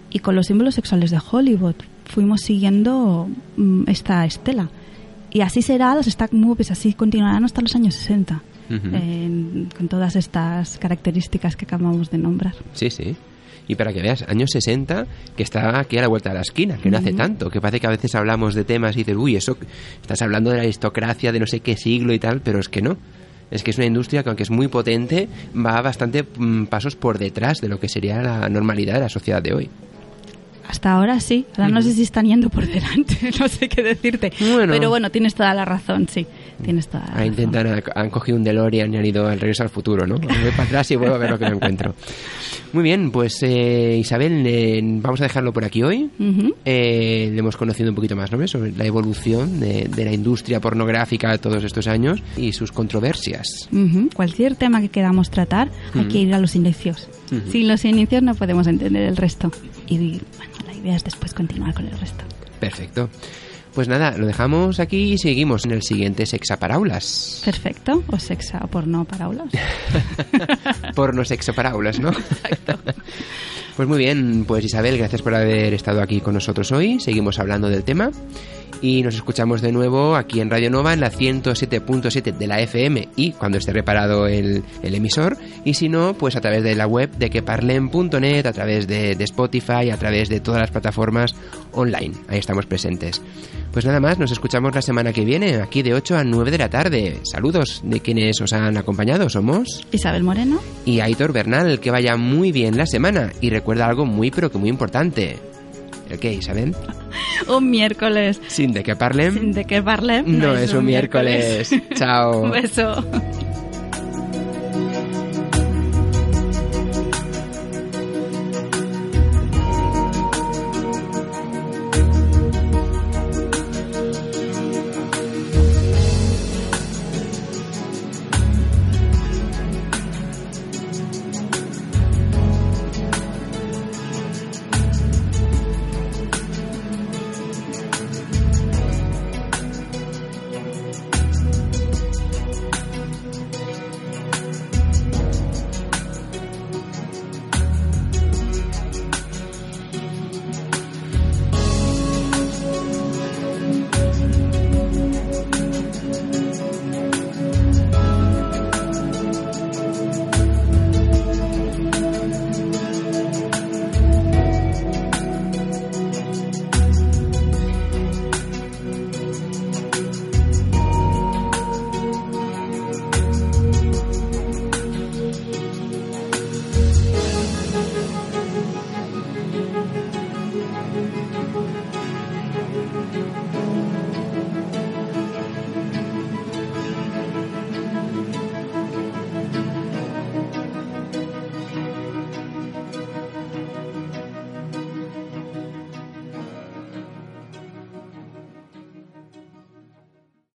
[0.10, 1.76] y con los símbolos sexuales de Hollywood.
[2.06, 4.70] Fuimos siguiendo mm, esta estela.
[5.36, 8.96] Y así será las stack movies, así continuarán hasta los años 60, Ujú.
[8.96, 12.54] en- con todas estas características que acabamos de nombrar.
[12.72, 13.18] Sí, sí.
[13.68, 15.06] Y para que veas, años 60,
[15.36, 17.82] que está aquí a la vuelta de la esquina, que no hace tanto, que parece
[17.82, 19.58] que a veces hablamos de temas y dices, uy, eso,
[20.02, 22.82] estás hablando de la aristocracia, de no sé qué siglo y tal, pero es que
[22.82, 22.96] no.
[23.52, 27.18] Es que es una industria que aunque es muy potente, va bastante mm, pasos por
[27.20, 29.70] detrás de lo que sería la normalidad de la sociedad de hoy.
[30.68, 34.32] Hasta ahora sí, ahora no sé si están yendo por delante, no sé qué decirte.
[34.39, 34.74] Bueno.
[34.74, 36.26] Pero bueno, tienes toda la razón, sí,
[36.63, 37.28] tienes toda la razón.
[37.28, 40.16] intentan, han cogido un DeLorean y han ido al regreso al futuro, ¿no?
[40.18, 41.93] Voy para atrás y vuelvo a ver lo que me encuentro.
[42.74, 46.09] Muy bien, pues eh, Isabel, eh, vamos a dejarlo por aquí hoy.
[46.66, 48.45] Eh, le hemos conocido un poquito más ¿no?
[48.47, 53.70] sobre la evolución de, de la industria pornográfica todos estos años y sus controversias.
[54.13, 57.07] Cualquier tema que queramos tratar, hay que ir a los inicios.
[57.49, 59.51] Sin los inicios no podemos entender el resto.
[59.88, 59.97] Y
[60.38, 60.53] bueno,
[61.04, 62.24] después continuar con el resto.
[62.60, 63.10] Perfecto.
[63.74, 67.42] Pues nada, lo dejamos aquí y seguimos en el siguiente Sexaparaulas.
[67.44, 68.04] Perfecto.
[68.08, 69.50] O sexa o porno para aulas.
[70.96, 72.12] Porno Sexaparaulas, ¿no?
[73.76, 76.98] Pues muy bien, pues Isabel, gracias por haber estado aquí con nosotros hoy.
[77.02, 78.10] Seguimos hablando del tema
[78.82, 83.10] y nos escuchamos de nuevo aquí en Radio Nova en la 107.7 de la FM
[83.16, 86.88] y cuando esté reparado el, el emisor y si no, pues a través de la
[86.88, 91.36] web de queparlen.net, a través de, de Spotify, a través de todas las plataformas
[91.72, 92.14] online.
[92.28, 93.22] Ahí estamos presentes.
[93.72, 96.58] Pues nada más, nos escuchamos la semana que viene, aquí de 8 a 9 de
[96.58, 97.20] la tarde.
[97.24, 100.60] Saludos de quienes os han acompañado, somos Isabel Moreno.
[100.86, 104.58] y Aitor Bernal, que vaya muy bien la semana y recuerda algo muy pero que
[104.58, 105.40] muy importante.
[106.10, 106.76] ¿El qué, Isabel?
[107.48, 108.41] Un miércoles.
[108.48, 110.24] Sin de que parlem, Sin de qué parle.
[110.24, 111.70] no, es un miércoles.
[111.96, 112.41] Chao.
[112.43, 113.04] Un beso.